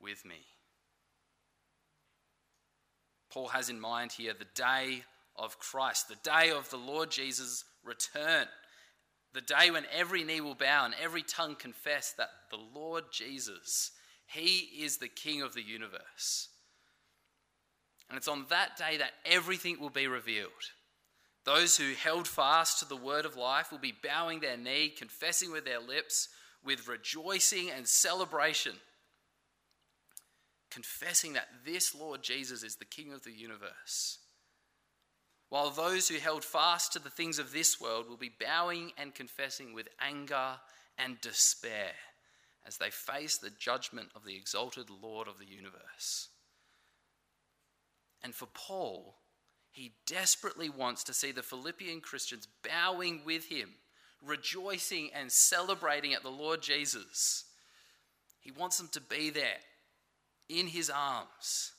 with 0.00 0.24
me. 0.24 0.46
Paul 3.30 3.48
has 3.48 3.70
in 3.70 3.80
mind 3.80 4.12
here 4.12 4.34
the 4.38 4.46
day 4.54 5.04
of 5.36 5.58
Christ, 5.58 6.08
the 6.08 6.16
day 6.22 6.50
of 6.50 6.70
the 6.70 6.76
Lord 6.76 7.10
Jesus' 7.10 7.64
return, 7.84 8.46
the 9.34 9.40
day 9.40 9.70
when 9.70 9.84
every 9.92 10.24
knee 10.24 10.40
will 10.40 10.54
bow 10.54 10.84
and 10.84 10.94
every 11.02 11.22
tongue 11.22 11.56
confess 11.56 12.14
that 12.18 12.28
the 12.50 12.58
Lord 12.74 13.04
Jesus, 13.12 13.92
He 14.26 14.82
is 14.82 14.98
the 14.98 15.08
King 15.08 15.42
of 15.42 15.54
the 15.54 15.62
universe. 15.62 16.48
And 18.08 18.18
it's 18.18 18.28
on 18.28 18.46
that 18.50 18.76
day 18.76 18.98
that 18.98 19.12
everything 19.24 19.80
will 19.80 19.90
be 19.90 20.06
revealed. 20.06 20.50
Those 21.44 21.76
who 21.76 21.94
held 21.94 22.28
fast 22.28 22.78
to 22.78 22.84
the 22.84 22.94
word 22.94 23.24
of 23.24 23.36
life 23.36 23.72
will 23.72 23.78
be 23.78 23.94
bowing 24.02 24.40
their 24.40 24.56
knee, 24.56 24.92
confessing 24.96 25.50
with 25.50 25.64
their 25.64 25.80
lips 25.80 26.28
with 26.64 26.88
rejoicing 26.88 27.70
and 27.70 27.86
celebration, 27.86 28.74
confessing 30.70 31.32
that 31.34 31.48
this 31.64 31.94
Lord 31.94 32.22
Jesus 32.22 32.62
is 32.62 32.76
the 32.76 32.84
King 32.84 33.12
of 33.12 33.24
the 33.24 33.32
universe. 33.32 34.18
While 35.52 35.68
those 35.68 36.08
who 36.08 36.16
held 36.16 36.44
fast 36.44 36.94
to 36.94 36.98
the 36.98 37.10
things 37.10 37.38
of 37.38 37.52
this 37.52 37.78
world 37.78 38.08
will 38.08 38.16
be 38.16 38.32
bowing 38.40 38.92
and 38.96 39.14
confessing 39.14 39.74
with 39.74 39.86
anger 40.00 40.52
and 40.96 41.20
despair 41.20 41.90
as 42.66 42.78
they 42.78 42.88
face 42.88 43.36
the 43.36 43.50
judgment 43.50 44.08
of 44.16 44.24
the 44.24 44.34
exalted 44.34 44.86
Lord 44.88 45.28
of 45.28 45.38
the 45.38 45.44
universe. 45.44 46.30
And 48.24 48.34
for 48.34 48.48
Paul, 48.54 49.16
he 49.70 49.92
desperately 50.06 50.70
wants 50.70 51.04
to 51.04 51.12
see 51.12 51.32
the 51.32 51.42
Philippian 51.42 52.00
Christians 52.00 52.48
bowing 52.66 53.20
with 53.26 53.48
him 53.48 53.74
rejoicing 54.24 55.10
and 55.14 55.30
celebrating 55.30 56.14
at 56.14 56.22
the 56.22 56.30
Lord 56.30 56.62
Jesus. 56.62 57.44
He 58.40 58.50
wants 58.50 58.78
them 58.78 58.88
to 58.92 59.02
be 59.02 59.28
there 59.28 59.60
in 60.48 60.68
his 60.68 60.88
arms. 60.88 61.71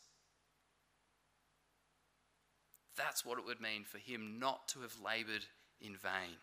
That's 2.97 3.25
what 3.25 3.39
it 3.39 3.45
would 3.45 3.61
mean 3.61 3.83
for 3.85 3.97
him 3.97 4.37
not 4.39 4.67
to 4.69 4.81
have 4.81 4.95
labored 5.03 5.45
in 5.81 5.97
vain. 5.97 6.37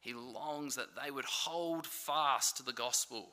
He 0.00 0.14
longs 0.14 0.76
that 0.76 0.96
they 1.02 1.10
would 1.10 1.26
hold 1.26 1.86
fast 1.86 2.56
to 2.56 2.62
the 2.62 2.72
gospel. 2.72 3.28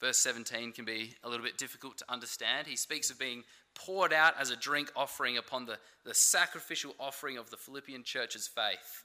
Verse 0.00 0.18
17 0.18 0.72
can 0.72 0.84
be 0.84 1.14
a 1.24 1.28
little 1.28 1.44
bit 1.44 1.56
difficult 1.56 1.98
to 1.98 2.04
understand. 2.08 2.66
He 2.66 2.76
speaks 2.76 3.10
of 3.10 3.18
being 3.18 3.44
poured 3.74 4.12
out 4.12 4.34
as 4.38 4.50
a 4.50 4.56
drink 4.56 4.90
offering 4.94 5.38
upon 5.38 5.66
the, 5.66 5.78
the 6.04 6.14
sacrificial 6.14 6.94
offering 6.98 7.38
of 7.38 7.50
the 7.50 7.56
Philippian 7.56 8.02
church's 8.02 8.48
faith. 8.48 9.04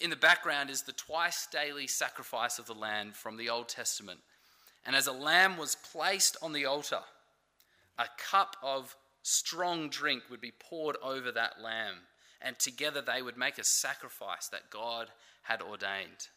In 0.00 0.10
the 0.10 0.16
background 0.16 0.68
is 0.68 0.82
the 0.82 0.92
twice 0.92 1.46
daily 1.50 1.86
sacrifice 1.86 2.58
of 2.58 2.66
the 2.66 2.74
lamb 2.74 3.12
from 3.12 3.36
the 3.36 3.48
Old 3.48 3.68
Testament. 3.68 4.20
And 4.84 4.96
as 4.96 5.06
a 5.06 5.12
lamb 5.12 5.56
was 5.56 5.76
placed 5.76 6.36
on 6.42 6.52
the 6.52 6.66
altar, 6.66 7.00
a 7.98 8.06
cup 8.18 8.56
of 8.62 8.96
strong 9.22 9.88
drink 9.88 10.24
would 10.30 10.40
be 10.40 10.52
poured 10.52 10.96
over 11.02 11.30
that 11.32 11.60
lamb, 11.62 11.96
and 12.40 12.58
together 12.58 13.00
they 13.00 13.22
would 13.22 13.36
make 13.36 13.58
a 13.58 13.64
sacrifice 13.64 14.48
that 14.48 14.70
God 14.70 15.08
had 15.42 15.62
ordained. 15.62 16.28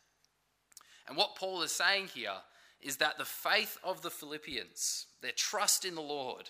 And 1.08 1.18
what 1.18 1.36
Paul 1.36 1.62
is 1.62 1.72
saying 1.72 2.10
here 2.14 2.42
is 2.82 2.98
that 2.98 3.18
the 3.18 3.26
faith 3.26 3.78
of 3.84 4.02
the 4.02 4.10
Philippians, 4.10 5.08
their 5.22 5.32
trust 5.32 5.86
in 5.86 5.96
the 5.96 6.02
Lord, 6.02 6.50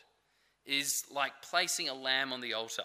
is 0.65 1.03
like 1.11 1.41
placing 1.41 1.89
a 1.89 1.93
lamb 1.93 2.33
on 2.33 2.41
the 2.41 2.53
altar. 2.53 2.83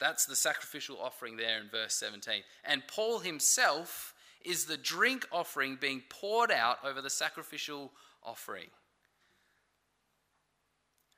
That's 0.00 0.26
the 0.26 0.36
sacrificial 0.36 0.98
offering 1.00 1.36
there 1.36 1.60
in 1.60 1.68
verse 1.68 1.94
17. 1.94 2.42
And 2.64 2.86
Paul 2.86 3.18
himself 3.18 4.14
is 4.44 4.64
the 4.64 4.76
drink 4.76 5.26
offering 5.32 5.76
being 5.80 6.02
poured 6.08 6.50
out 6.50 6.78
over 6.84 7.02
the 7.02 7.10
sacrificial 7.10 7.92
offering. 8.22 8.68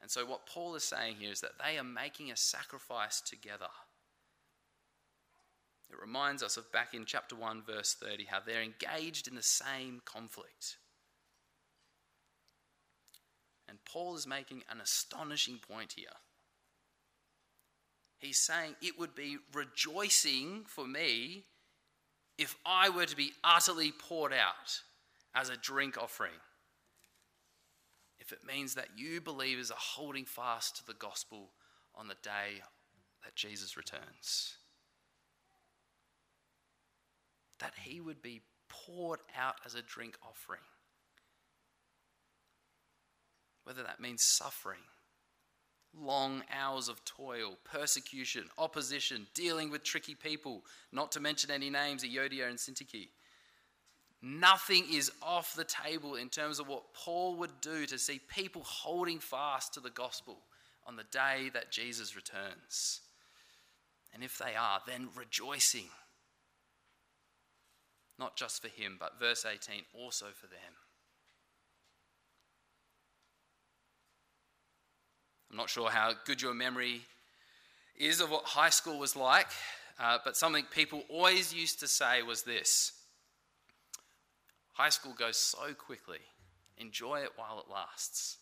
And 0.01 0.11
so, 0.11 0.25
what 0.25 0.47
Paul 0.47 0.75
is 0.75 0.85
saying 0.85 1.17
here 1.19 1.33
is 1.33 1.41
that 1.41 1.59
they 1.63 1.79
are 1.79 1.85
making 1.85 2.31
a 2.31 2.37
sacrifice 2.37 3.21
together. 3.21 3.69
It 5.91 6.01
reminds 6.01 6.43
us 6.43 6.57
of 6.57 6.71
back 6.73 6.95
in 6.95 7.05
chapter 7.05 7.35
1, 7.35 7.63
verse 7.63 7.95
30, 7.95 8.27
how 8.27 8.39
they're 8.41 8.63
engaged 8.63 9.27
in 9.29 9.35
the 9.35 9.43
same 9.43 10.01
conflict. 10.05 10.77
And 13.69 13.79
Paul 13.85 14.17
is 14.17 14.27
making 14.27 14.63
an 14.71 14.81
astonishing 14.81 15.59
point 15.59 15.95
here. 15.97 16.09
He's 18.19 18.39
saying 18.39 18.77
it 18.83 18.99
would 18.99 19.15
be 19.15 19.39
rejoicing 19.53 20.65
for 20.67 20.87
me 20.87 21.45
if 22.37 22.57
I 22.65 22.89
were 22.89 23.07
to 23.07 23.17
be 23.17 23.33
utterly 23.43 23.93
poured 23.93 24.33
out 24.33 24.83
as 25.35 25.49
a 25.49 25.57
drink 25.57 25.97
offering. 25.97 26.33
If 28.31 28.39
it 28.39 28.47
means 28.47 28.75
that 28.75 28.91
you 28.97 29.21
believers 29.21 29.73
are 29.73 29.77
holding 29.77 30.25
fast 30.25 30.77
to 30.77 30.87
the 30.87 30.95
gospel 30.95 31.51
on 31.97 32.07
the 32.07 32.15
day 32.23 32.63
that 33.25 33.35
Jesus 33.35 33.77
returns. 33.77 34.55
That 37.59 37.73
he 37.83 38.01
would 38.01 38.23
be 38.23 38.43
poured 38.69 39.19
out 39.37 39.57
as 39.67 39.75
a 39.75 39.83
drink 39.83 40.17
offering. 40.23 40.61
Whether 43.65 43.83
that 43.83 43.99
means 43.99 44.23
suffering 44.23 44.79
long 45.93 46.45
hours 46.53 46.89
of 46.89 47.05
toil, 47.05 47.59
persecution, 47.65 48.45
opposition, 48.59 49.27
dealing 49.35 49.71
with 49.71 49.83
tricky 49.83 50.15
people, 50.15 50.65
not 50.93 51.11
to 51.11 51.19
mention 51.19 51.51
any 51.51 51.69
names, 51.69 52.05
Euodia 52.05 52.49
and 52.49 52.59
Syntyche. 52.59 53.09
Nothing 54.23 54.85
is 54.93 55.11
off 55.23 55.55
the 55.55 55.65
table 55.65 56.15
in 56.15 56.29
terms 56.29 56.59
of 56.59 56.69
what 56.69 56.93
Paul 56.93 57.37
would 57.37 57.61
do 57.63 57.87
to 57.87 57.99
see 57.99 58.21
people 58.35 58.63
holding 58.65 59.19
fast 59.19 59.75
to 59.75 59.81
the 59.81 59.91
gospel 59.91 60.39
on 60.87 60.97
the 60.97 61.05
day 61.05 61.51
that 61.55 61.71
Jesus 61.71 62.15
returns. 62.15 63.01
And 64.13 64.23
if 64.23 64.37
they 64.37 64.55
are, 64.59 64.81
then 64.87 65.09
rejoicing. 65.15 65.89
Not 68.19 68.37
just 68.37 68.61
for 68.61 68.69
him, 68.69 68.97
but 69.01 69.19
verse 69.19 69.47
18, 69.51 69.85
also 69.95 70.27
for 70.35 70.47
them. 70.47 70.75
I'm 75.51 75.57
not 75.57 75.71
sure 75.71 75.91
how 75.91 76.13
good 76.27 76.43
your 76.43 76.55
memory 76.55 77.01
is 77.99 78.21
of 78.21 78.31
what 78.31 78.45
high 78.45 78.71
school 78.71 78.99
was 78.99 79.17
like, 79.17 79.49
uh, 79.99 80.19
but 80.25 80.37
something 80.37 80.65
people 80.71 81.03
always 81.09 81.55
used 81.55 81.81
to 81.81 81.89
say 81.89 82.23
was 82.23 82.43
this 82.43 82.93
High 84.81 84.89
school 84.89 85.13
goes 85.13 85.37
so 85.37 85.75
quickly, 85.75 86.21
enjoy 86.79 87.21
it 87.21 87.33
while 87.37 87.61
it 87.61 87.71
lasts. 87.71 88.39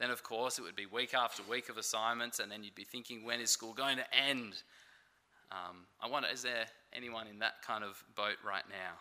Then, 0.00 0.08
of 0.08 0.22
course, 0.22 0.58
it 0.58 0.62
would 0.62 0.74
be 0.74 0.86
week 0.86 1.12
after 1.12 1.42
week 1.42 1.68
of 1.68 1.76
assignments, 1.76 2.38
and 2.38 2.50
then 2.50 2.64
you'd 2.64 2.74
be 2.74 2.84
thinking, 2.84 3.26
when 3.26 3.42
is 3.42 3.50
school 3.50 3.74
going 3.74 3.98
to 3.98 4.14
end? 4.14 4.54
Um, 5.50 5.84
I 6.00 6.08
wonder, 6.08 6.30
is 6.32 6.40
there 6.40 6.64
anyone 6.94 7.26
in 7.26 7.40
that 7.40 7.60
kind 7.60 7.84
of 7.84 8.02
boat 8.16 8.38
right 8.42 8.64
now? 8.70 9.00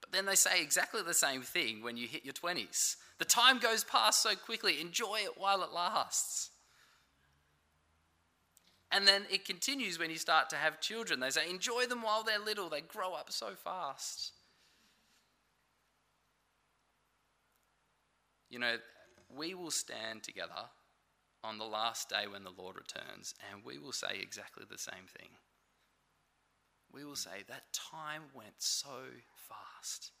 But 0.00 0.12
then 0.12 0.24
they 0.24 0.36
say 0.36 0.62
exactly 0.62 1.02
the 1.02 1.12
same 1.12 1.42
thing 1.42 1.82
when 1.82 1.98
you 1.98 2.08
hit 2.08 2.24
your 2.24 2.32
20s. 2.32 2.96
The 3.18 3.26
time 3.26 3.58
goes 3.58 3.84
past 3.84 4.22
so 4.22 4.34
quickly, 4.36 4.80
enjoy 4.80 5.16
it 5.16 5.36
while 5.36 5.62
it 5.62 5.70
lasts. 5.70 6.51
And 8.94 9.08
then 9.08 9.22
it 9.30 9.46
continues 9.46 9.98
when 9.98 10.10
you 10.10 10.18
start 10.18 10.50
to 10.50 10.56
have 10.56 10.78
children. 10.78 11.18
They 11.18 11.30
say, 11.30 11.48
enjoy 11.48 11.86
them 11.86 12.02
while 12.02 12.22
they're 12.22 12.38
little, 12.38 12.68
they 12.68 12.82
grow 12.82 13.14
up 13.14 13.32
so 13.32 13.54
fast. 13.54 14.32
You 18.50 18.58
know, 18.58 18.76
we 19.34 19.54
will 19.54 19.70
stand 19.70 20.22
together 20.22 20.68
on 21.42 21.56
the 21.56 21.64
last 21.64 22.10
day 22.10 22.26
when 22.30 22.44
the 22.44 22.50
Lord 22.50 22.76
returns, 22.76 23.34
and 23.50 23.64
we 23.64 23.78
will 23.78 23.92
say 23.92 24.18
exactly 24.20 24.64
the 24.70 24.76
same 24.76 25.06
thing. 25.18 25.30
We 26.92 27.06
will 27.06 27.16
say, 27.16 27.44
that 27.48 27.72
time 27.72 28.24
went 28.34 28.56
so 28.58 29.04
fast. 29.48 30.12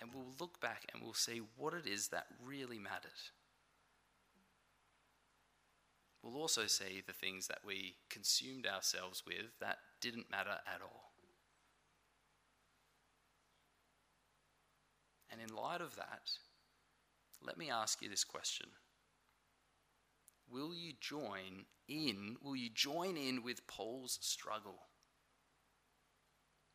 And 0.00 0.08
we'll 0.14 0.34
look 0.40 0.58
back 0.62 0.86
and 0.90 1.02
we'll 1.02 1.12
see 1.12 1.42
what 1.58 1.74
it 1.74 1.86
is 1.86 2.08
that 2.08 2.24
really 2.42 2.78
mattered. 2.78 3.10
We'll 6.22 6.36
also 6.36 6.66
see 6.66 7.02
the 7.06 7.12
things 7.12 7.46
that 7.48 7.60
we 7.64 7.96
consumed 8.10 8.66
ourselves 8.66 9.22
with 9.26 9.58
that 9.60 9.78
didn't 10.00 10.30
matter 10.30 10.58
at 10.66 10.82
all. 10.82 11.12
And 15.30 15.40
in 15.40 15.54
light 15.54 15.80
of 15.80 15.96
that, 15.96 16.30
let 17.42 17.56
me 17.56 17.70
ask 17.70 18.02
you 18.02 18.08
this 18.08 18.24
question 18.24 18.66
Will 20.50 20.74
you 20.74 20.92
join 21.00 21.66
in? 21.88 22.36
Will 22.42 22.56
you 22.56 22.68
join 22.68 23.16
in 23.16 23.42
with 23.42 23.66
Paul's 23.66 24.18
struggle? 24.20 24.80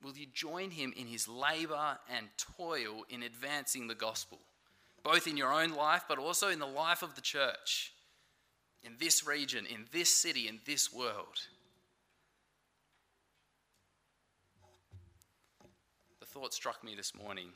Will 0.02 0.18
you 0.18 0.28
join 0.32 0.72
him 0.72 0.94
in 0.96 1.08
his 1.08 1.28
labor 1.28 1.98
and 2.16 2.28
toil 2.38 3.06
in 3.10 3.24
advancing 3.24 3.88
the 3.88 3.96
gospel, 3.96 4.40
both 5.04 5.28
in 5.28 5.38
your 5.38 5.52
own 5.52 5.72
life, 5.72 6.04
but 6.08 6.20
also 6.20 6.50
in 6.50 6.60
the 6.60 6.66
life 6.66 7.02
of 7.02 7.16
the 7.16 7.22
church, 7.22 7.95
in 8.86 8.94
this 9.00 9.26
region, 9.26 9.66
in 9.66 9.86
this 9.92 10.10
city, 10.10 10.48
in 10.48 10.60
this 10.66 10.94
world? 10.94 11.40
The 16.20 16.26
thought 16.26 16.54
struck 16.54 16.84
me 16.84 16.96
this 16.96 17.14
morning 17.16 17.50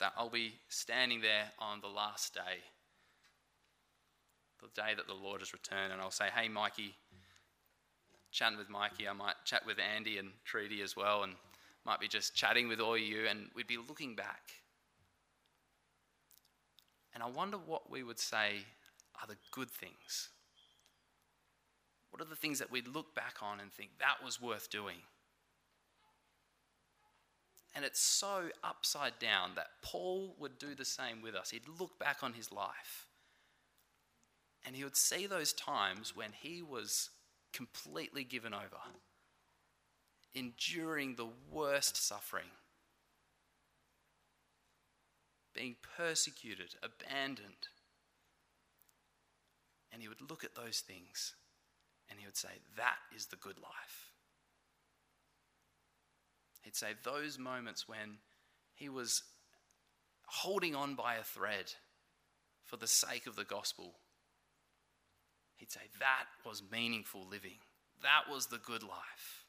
that 0.00 0.12
I'll 0.16 0.30
be 0.30 0.54
standing 0.68 1.20
there 1.20 1.52
on 1.58 1.80
the 1.80 1.88
last 1.88 2.34
day, 2.34 2.62
the 4.60 4.68
day 4.74 4.94
that 4.96 5.06
the 5.06 5.14
Lord 5.14 5.40
has 5.40 5.52
returned, 5.52 5.92
and 5.92 6.00
I'll 6.00 6.10
say, 6.10 6.26
Hey, 6.34 6.48
Mikey, 6.48 6.94
chatting 8.32 8.58
with 8.58 8.70
Mikey. 8.70 9.06
I 9.06 9.12
might 9.12 9.34
chat 9.44 9.64
with 9.66 9.78
Andy 9.78 10.18
and 10.18 10.30
Treaty 10.44 10.82
as 10.82 10.96
well, 10.96 11.22
and 11.22 11.34
might 11.84 12.00
be 12.00 12.08
just 12.08 12.34
chatting 12.34 12.66
with 12.66 12.80
all 12.80 12.94
of 12.94 13.00
you, 13.00 13.26
and 13.28 13.50
we'd 13.54 13.66
be 13.66 13.76
looking 13.76 14.16
back. 14.16 14.42
And 17.12 17.22
I 17.22 17.26
wonder 17.28 17.58
what 17.58 17.90
we 17.90 18.02
would 18.02 18.18
say 18.18 18.64
are 19.20 19.26
the 19.26 19.36
good 19.50 19.70
things. 19.70 20.28
What 22.10 22.22
are 22.22 22.28
the 22.28 22.36
things 22.36 22.58
that 22.60 22.70
we'd 22.70 22.88
look 22.88 23.14
back 23.14 23.36
on 23.42 23.60
and 23.60 23.72
think 23.72 23.90
that 23.98 24.24
was 24.24 24.40
worth 24.40 24.70
doing? 24.70 24.98
And 27.74 27.84
it's 27.84 28.00
so 28.00 28.50
upside 28.62 29.18
down 29.18 29.50
that 29.56 29.66
Paul 29.82 30.36
would 30.38 30.58
do 30.58 30.76
the 30.76 30.84
same 30.84 31.22
with 31.22 31.34
us. 31.34 31.50
He'd 31.50 31.68
look 31.80 31.98
back 31.98 32.18
on 32.22 32.34
his 32.34 32.52
life 32.52 33.08
and 34.64 34.74
he 34.74 34.84
would 34.84 34.96
see 34.96 35.26
those 35.26 35.52
times 35.52 36.16
when 36.16 36.30
he 36.32 36.62
was 36.62 37.10
completely 37.52 38.24
given 38.24 38.54
over, 38.54 38.80
enduring 40.34 41.16
the 41.16 41.28
worst 41.50 41.96
suffering, 41.96 42.50
being 45.54 45.76
persecuted, 45.96 46.74
abandoned. 46.82 47.68
And 49.94 50.02
he 50.02 50.08
would 50.08 50.28
look 50.28 50.42
at 50.42 50.56
those 50.56 50.80
things 50.80 51.34
and 52.10 52.18
he 52.18 52.26
would 52.26 52.36
say, 52.36 52.48
That 52.76 52.96
is 53.14 53.26
the 53.26 53.36
good 53.36 53.58
life. 53.58 54.10
He'd 56.62 56.76
say, 56.76 56.88
Those 57.02 57.38
moments 57.38 57.88
when 57.88 58.18
he 58.74 58.88
was 58.88 59.22
holding 60.26 60.74
on 60.74 60.96
by 60.96 61.14
a 61.14 61.22
thread 61.22 61.72
for 62.64 62.76
the 62.76 62.88
sake 62.88 63.26
of 63.26 63.36
the 63.36 63.44
gospel 63.44 63.94
he'd 65.56 65.72
say, 65.72 65.80
That 65.98 66.26
was 66.46 66.62
meaningful 66.70 67.26
living. 67.28 67.58
That 68.02 68.30
was 68.30 68.46
the 68.46 68.58
good 68.58 68.82
life. 68.82 69.43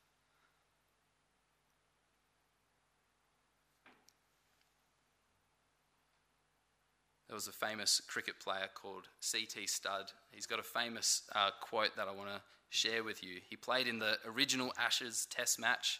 There 7.27 7.35
was 7.35 7.47
a 7.47 7.51
famous 7.51 8.01
cricket 8.07 8.39
player 8.39 8.69
called 8.73 9.07
C.T. 9.19 9.65
Studd. 9.67 10.11
He's 10.31 10.45
got 10.45 10.59
a 10.59 10.63
famous 10.63 11.23
uh, 11.33 11.49
quote 11.59 11.95
that 11.95 12.07
I 12.07 12.11
want 12.11 12.29
to 12.29 12.41
share 12.69 13.03
with 13.03 13.23
you. 13.23 13.39
He 13.49 13.55
played 13.55 13.87
in 13.87 13.99
the 13.99 14.17
original 14.25 14.73
Ashes 14.77 15.27
Test 15.29 15.59
match, 15.59 15.99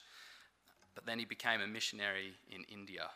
but 0.94 1.06
then 1.06 1.18
he 1.18 1.26
became 1.26 1.62
a 1.62 1.68
missionary 1.68 2.34
in 2.50 2.64
India. 2.72 3.10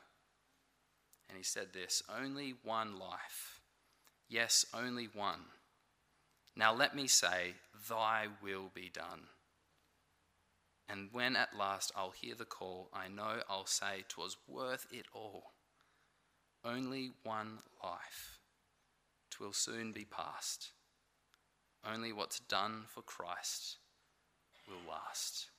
And 1.28 1.38
he 1.38 1.44
said 1.44 1.68
this 1.74 2.02
Only 2.20 2.56
one 2.64 2.98
life. 2.98 3.62
Yes, 4.28 4.66
only 4.74 5.08
one. 5.14 5.42
Now 6.56 6.74
let 6.74 6.96
me 6.96 7.08
say, 7.08 7.54
Thy 7.88 8.28
will 8.44 8.72
be 8.74 8.90
done. 8.92 9.28
And 10.90 11.10
when 11.12 11.36
at 11.36 11.56
last 11.56 11.92
I'll 11.96 12.12
hear 12.12 12.34
the 12.34 12.46
call, 12.46 12.90
I 12.92 13.08
know 13.08 13.44
I'll 13.48 13.68
say, 13.68 14.06
"'Twas 14.08 14.38
worth 14.48 14.88
it 14.92 15.06
all. 15.14 15.54
Only 16.64 17.14
one 17.24 17.60
life. 17.84 18.40
'Twill 19.30 19.54
soon 19.54 19.94
be 19.94 20.06
past. 20.06 20.74
Only 21.84 22.12
what's 22.12 22.40
done 22.40 22.86
for 22.88 23.02
Christ 23.02 23.78
will 24.68 24.82
last. 24.88 25.50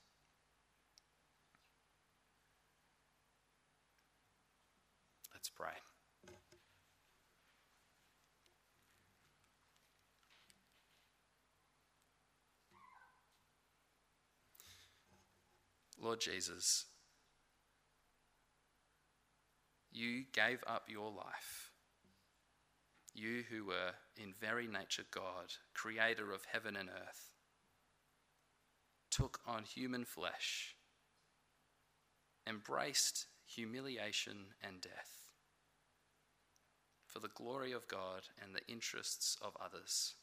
Let's 5.33 5.49
pray. 5.49 5.81
Lord 15.99 16.21
Jesus, 16.21 16.87
you 19.93 20.25
gave 20.33 20.63
up 20.67 20.85
your 20.89 21.11
life. 21.11 21.71
You 23.15 23.43
who 23.51 23.67
were 23.67 23.93
in 24.17 24.35
very 24.41 24.67
nature 24.67 25.05
God, 25.11 25.55
creator 25.75 26.33
of 26.33 26.45
heaven 26.51 26.77
and 26.77 26.89
earth, 26.89 27.31
took 29.11 29.41
on 29.47 29.65
human 29.65 30.05
flesh, 30.05 30.77
embraced 32.47 33.27
humiliation 33.45 34.55
and 34.63 34.81
death 34.81 35.21
for 37.11 37.19
the 37.19 37.29
glory 37.29 37.73
of 37.73 37.89
God 37.89 38.23
and 38.41 38.55
the 38.55 38.67
interests 38.73 39.37
of 39.43 39.57
others. 39.63 40.15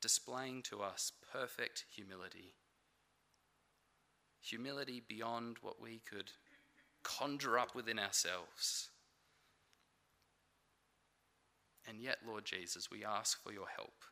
Displaying 0.00 0.62
to 0.62 0.80
us 0.80 1.12
perfect 1.32 1.84
humility 1.94 2.54
humility 4.42 5.02
beyond 5.08 5.56
what 5.62 5.80
we 5.80 6.02
could 6.08 6.32
conjure 7.02 7.58
up 7.58 7.74
within 7.74 7.98
ourselves. 7.98 8.90
And 11.88 12.00
yet, 12.00 12.18
Lord 12.26 12.44
Jesus, 12.44 12.90
we 12.90 13.04
ask 13.04 13.42
for 13.42 13.52
your 13.52 13.66
help. 13.76 14.04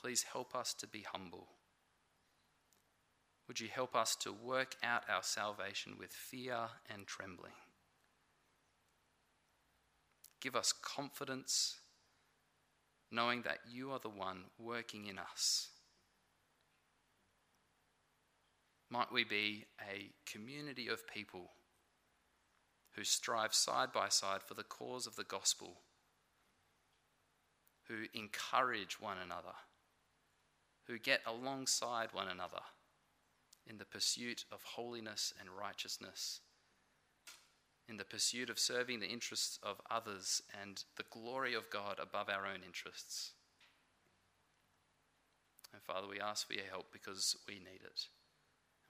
Please 0.00 0.24
help 0.30 0.54
us 0.54 0.74
to 0.74 0.86
be 0.86 1.04
humble. 1.12 1.48
Would 3.48 3.60
you 3.60 3.68
help 3.68 3.94
us 3.94 4.16
to 4.16 4.32
work 4.32 4.76
out 4.82 5.02
our 5.08 5.22
salvation 5.22 5.94
with 5.98 6.12
fear 6.12 6.58
and 6.92 7.06
trembling? 7.06 7.52
Give 10.40 10.56
us 10.56 10.72
confidence, 10.72 11.76
knowing 13.10 13.42
that 13.42 13.58
you 13.70 13.90
are 13.92 13.98
the 13.98 14.08
one 14.08 14.44
working 14.58 15.06
in 15.06 15.18
us 15.18 15.68
might 18.94 19.12
we 19.12 19.24
be 19.24 19.64
a 19.92 20.12
community 20.24 20.86
of 20.86 21.04
people 21.08 21.50
who 22.94 23.02
strive 23.02 23.52
side 23.52 23.92
by 23.92 24.08
side 24.08 24.40
for 24.40 24.54
the 24.54 24.62
cause 24.62 25.08
of 25.08 25.16
the 25.16 25.24
gospel, 25.24 25.80
who 27.88 28.04
encourage 28.14 29.00
one 29.00 29.16
another, 29.18 29.56
who 30.86 30.96
get 30.96 31.22
alongside 31.26 32.10
one 32.12 32.28
another 32.28 32.60
in 33.66 33.78
the 33.78 33.84
pursuit 33.84 34.44
of 34.52 34.62
holiness 34.62 35.34
and 35.40 35.48
righteousness, 35.50 36.38
in 37.88 37.96
the 37.96 38.04
pursuit 38.04 38.48
of 38.48 38.60
serving 38.60 39.00
the 39.00 39.08
interests 39.08 39.58
of 39.60 39.80
others 39.90 40.40
and 40.62 40.84
the 40.96 41.04
glory 41.10 41.52
of 41.52 41.68
God 41.68 41.98
above 42.00 42.28
our 42.28 42.46
own 42.46 42.60
interests. 42.64 43.32
And 45.72 45.82
Father, 45.82 46.06
we 46.06 46.20
ask 46.20 46.46
for 46.46 46.52
your 46.52 46.66
help 46.70 46.92
because 46.92 47.36
we 47.48 47.54
need 47.54 47.82
it. 47.84 48.06